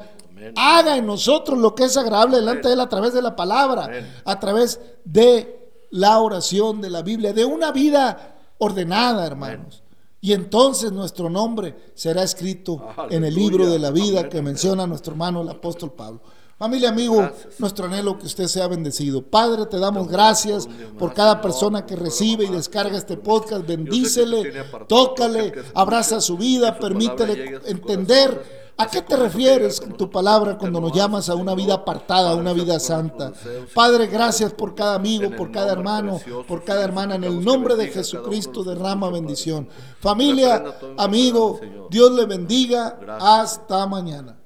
Amén. 0.50 0.54
haga 0.58 0.98
en 0.98 1.06
nosotros 1.06 1.58
lo 1.58 1.74
que 1.76 1.86
es 1.86 1.98
agradable 1.98 2.38
delante 2.38 2.68
de 2.68 2.74
Él 2.76 2.80
a 2.80 2.89
través 2.89 3.14
de 3.14 3.22
la 3.22 3.36
palabra, 3.36 3.86
Amén. 3.86 4.22
a 4.26 4.39
través 4.39 4.80
de 5.04 5.86
la 5.91 6.20
oración 6.20 6.82
de 6.82 6.89
la 6.89 7.02
Biblia, 7.02 7.34
de 7.34 7.46
una 7.46 7.72
vida 7.72 8.36
ordenada, 8.58 9.26
hermanos. 9.26 9.84
Y 10.22 10.32
entonces 10.32 10.91
nuestro 10.91 11.30
nombre 11.30 11.76
será 11.96 12.24
escrito 12.24 12.82
en 13.10 13.26
el 13.26 13.36
libro 13.36 13.70
de 13.70 13.78
la 13.78 13.91
vida 13.91 14.30
que 14.30 14.41
menciona 14.41 14.88
nuestro 14.88 15.12
hermano 15.12 15.41
el 15.41 15.50
apóstol 15.50 15.91
Pablo. 15.91 16.22
Familia, 16.58 16.89
amigo, 16.89 17.18
Gracias. 17.18 17.60
nuestro 17.60 17.88
anhelo 17.88 18.18
que 18.18 18.28
usted 18.28 18.48
sea 18.48 18.68
bendecido. 18.68 19.22
Padre, 19.22 19.66
te 19.66 19.80
damos 19.80 20.08
gracias 20.08 20.70
por 20.98 21.14
cada 21.14 21.41
persona 21.41 21.86
que 21.86 21.98
recibe 21.98 22.46
y 22.46 22.48
descarga 22.48 22.98
este 22.98 23.18
podcast. 23.18 23.68
Bendícele, 23.68 24.64
tócale, 24.88 25.52
abraza 25.74 26.22
su 26.22 26.38
vida, 26.38 26.80
permítele 26.80 27.60
entender 27.66 28.62
a 28.78 28.88
qué 28.88 29.02
te 29.02 29.16
refieres 29.16 29.82
tu 29.98 30.10
palabra 30.10 30.58
cuando 30.58 30.82
nos 30.82 30.94
llamas 30.94 31.30
a 31.30 31.36
una 31.36 31.54
vida 31.56 31.76
apartada, 31.76 32.32
a 32.32 32.36
una 32.36 32.54
vida 32.54 32.80
santa. 32.80 33.32
Padre, 33.74 34.08
gracias 34.08 34.54
por 34.54 34.76
cada 34.76 34.96
amigo, 34.96 35.30
por 35.36 35.52
cada 35.52 35.72
hermano, 35.72 36.20
por 36.48 36.64
cada 36.64 36.84
hermana, 36.84 37.16
en 37.16 37.24
el 37.24 37.44
nombre 37.44 37.76
de 37.76 37.88
Jesucristo 37.88 38.64
derrama 38.64 39.10
bendición. 39.10 39.68
Familia, 40.00 40.64
amigo. 40.98 41.60
Dios 41.90 42.12
le 42.12 42.26
bendiga. 42.26 43.00
Hasta 43.20 43.86
mañana. 43.86 44.43